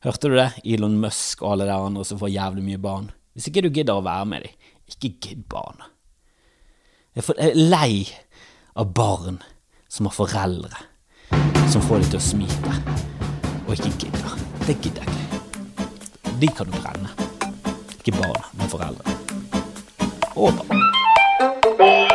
[0.04, 0.50] Hørte du det?
[0.64, 3.08] Elon Musk og alle de andre som får jævlig mye barn.
[3.34, 5.88] Hvis ikke du gidder å være med dem, ikke gidd barna.
[7.16, 8.04] Jeg er lei
[8.78, 9.40] av barn
[9.90, 10.86] som har foreldre
[11.68, 12.74] som får dem til å smite,
[13.66, 14.40] og ikke gidder.
[14.64, 16.34] Det gidder jeg ikke.
[16.40, 17.14] De kan du brenne.
[17.98, 19.17] Ikke barna, men
[20.38, 22.07] コード。